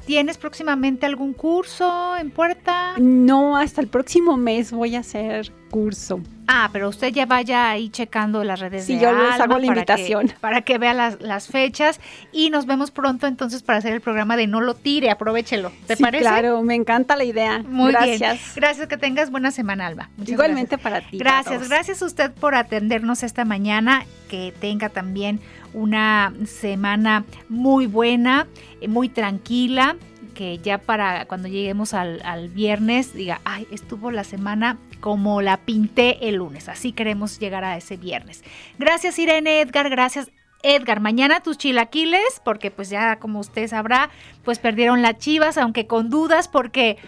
¿Tienes 0.07 0.39
próximamente 0.39 1.05
algún 1.05 1.33
curso 1.33 2.17
en 2.17 2.31
puerta? 2.31 2.95
No, 2.99 3.57
hasta 3.57 3.81
el 3.81 3.89
próximo 3.89 4.37
mes 4.37 4.71
voy 4.73 4.95
a 4.95 5.01
hacer 5.01 5.53
curso. 5.71 6.21
Ah, 6.49 6.71
pero 6.73 6.89
usted 6.89 7.09
ya 7.09 7.27
vaya 7.27 7.69
ahí 7.71 7.89
checando 7.89 8.45
las 8.45 8.61
redes 8.61 8.85
Sí, 8.85 8.95
de 8.95 9.01
yo 9.01 9.11
les 9.11 9.33
Alma 9.33 9.35
hago 9.35 9.47
la 9.59 9.67
para 9.67 9.67
invitación. 9.67 10.29
Que, 10.29 10.35
para 10.35 10.61
que 10.63 10.79
vea 10.79 10.95
las, 10.95 11.21
las 11.21 11.49
fechas 11.49 11.99
y 12.31 12.51
nos 12.51 12.67
vemos 12.67 12.93
pronto 12.93 13.27
entonces 13.27 13.65
para 13.65 13.79
hacer 13.79 13.93
el 13.95 14.01
programa 14.01 14.37
de 14.37 14.47
No 14.47 14.61
lo 14.61 14.75
tire, 14.75 15.11
aprovechelo. 15.11 15.73
¿Te 15.89 15.97
Sí, 15.97 16.05
parece? 16.05 16.23
Claro, 16.23 16.63
me 16.63 16.77
encanta 16.77 17.17
la 17.17 17.25
idea. 17.25 17.65
Muy 17.67 17.91
Gracias. 17.91 18.21
bien. 18.21 18.39
Gracias, 18.55 18.87
que 18.87 18.97
tengas 18.97 19.33
buena 19.33 19.51
semana, 19.51 19.89
Alba. 19.89 20.09
Muchas 20.17 20.35
Igualmente 20.35 20.79
para 20.79 21.01
ti. 21.01 21.19
Gracias, 21.19 21.69
gracias 21.69 22.01
a 22.01 22.07
usted 22.07 22.31
por 22.31 22.55
atendernos 22.55 23.25
esta 23.25 23.45
mañana. 23.45 24.07
Que 24.31 24.53
tenga 24.61 24.89
también 24.89 25.41
una 25.77 26.33
semana 26.47 27.25
muy 27.49 27.87
buena, 27.87 28.49
eh, 28.81 28.89
muy 28.89 29.09
tranquila. 29.09 29.97
que 30.35 30.59
ya 30.59 30.77
para 30.77 31.25
cuando 31.25 31.49
lleguemos 31.49 31.95
al, 31.95 32.21
al, 32.23 32.51
viernes 32.51 33.15
diga, 33.15 33.41
ay, 33.47 33.67
estuvo 33.71 34.11
la 34.11 34.23
semana 34.23 34.77
como 35.01 35.41
la 35.41 35.57
pinté 35.59 36.29
el 36.29 36.37
lunes. 36.37 36.69
Así 36.69 36.93
queremos 36.93 37.39
llegar 37.39 37.65
a 37.65 37.77
ese 37.77 37.97
viernes. 37.97 38.45
Gracias 38.79 39.19
Irene, 39.19 39.61
Edgar, 39.61 39.89
gracias. 39.89 40.31
Edgar, 40.63 41.01
mañana 41.01 41.41
tus 41.41 41.59
chilaquiles, 41.59 42.41
porque 42.45 42.71
pues 42.71 42.91
ya 42.91 43.17
como 43.19 43.41
usted 43.41 43.69
sabrá, 43.69 44.11
pues 44.45 44.59
perdieron 44.59 45.01
las 45.01 45.19
chivas, 45.19 45.59
aunque 45.59 45.87
con 45.87 46.11
dudas, 46.11 46.49
porque 46.49 46.99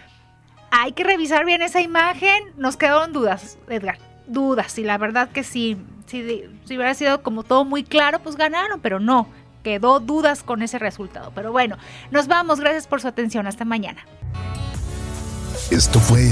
hay 0.71 0.93
que 0.93 1.03
revisar 1.03 1.45
bien 1.45 1.61
esa 1.61 1.81
imagen. 1.81 2.43
Nos 2.57 2.77
quedaron 2.77 3.13
dudas, 3.13 3.57
Edgar, 3.67 3.97
dudas. 4.27 4.77
Y 4.79 4.83
la 4.83 4.97
verdad 4.97 5.29
que 5.29 5.43
sí, 5.43 5.77
si, 6.09 6.43
hubiera 6.67 6.93
sido 6.93 7.21
como 7.23 7.43
todo 7.43 7.65
muy 7.65 7.83
claro, 7.83 8.19
pues 8.19 8.35
ganaron, 8.35 8.79
pero 8.81 8.99
no 8.99 9.27
quedó 9.63 9.99
dudas 9.99 10.43
con 10.43 10.61
ese 10.61 10.79
resultado. 10.79 11.31
Pero 11.35 11.51
bueno, 11.51 11.77
nos 12.11 12.27
vamos. 12.27 12.59
Gracias 12.59 12.87
por 12.87 13.01
su 13.01 13.07
atención. 13.07 13.45
Hasta 13.45 13.65
mañana. 13.65 14.05
Esto 15.69 15.99
fue 15.99 16.31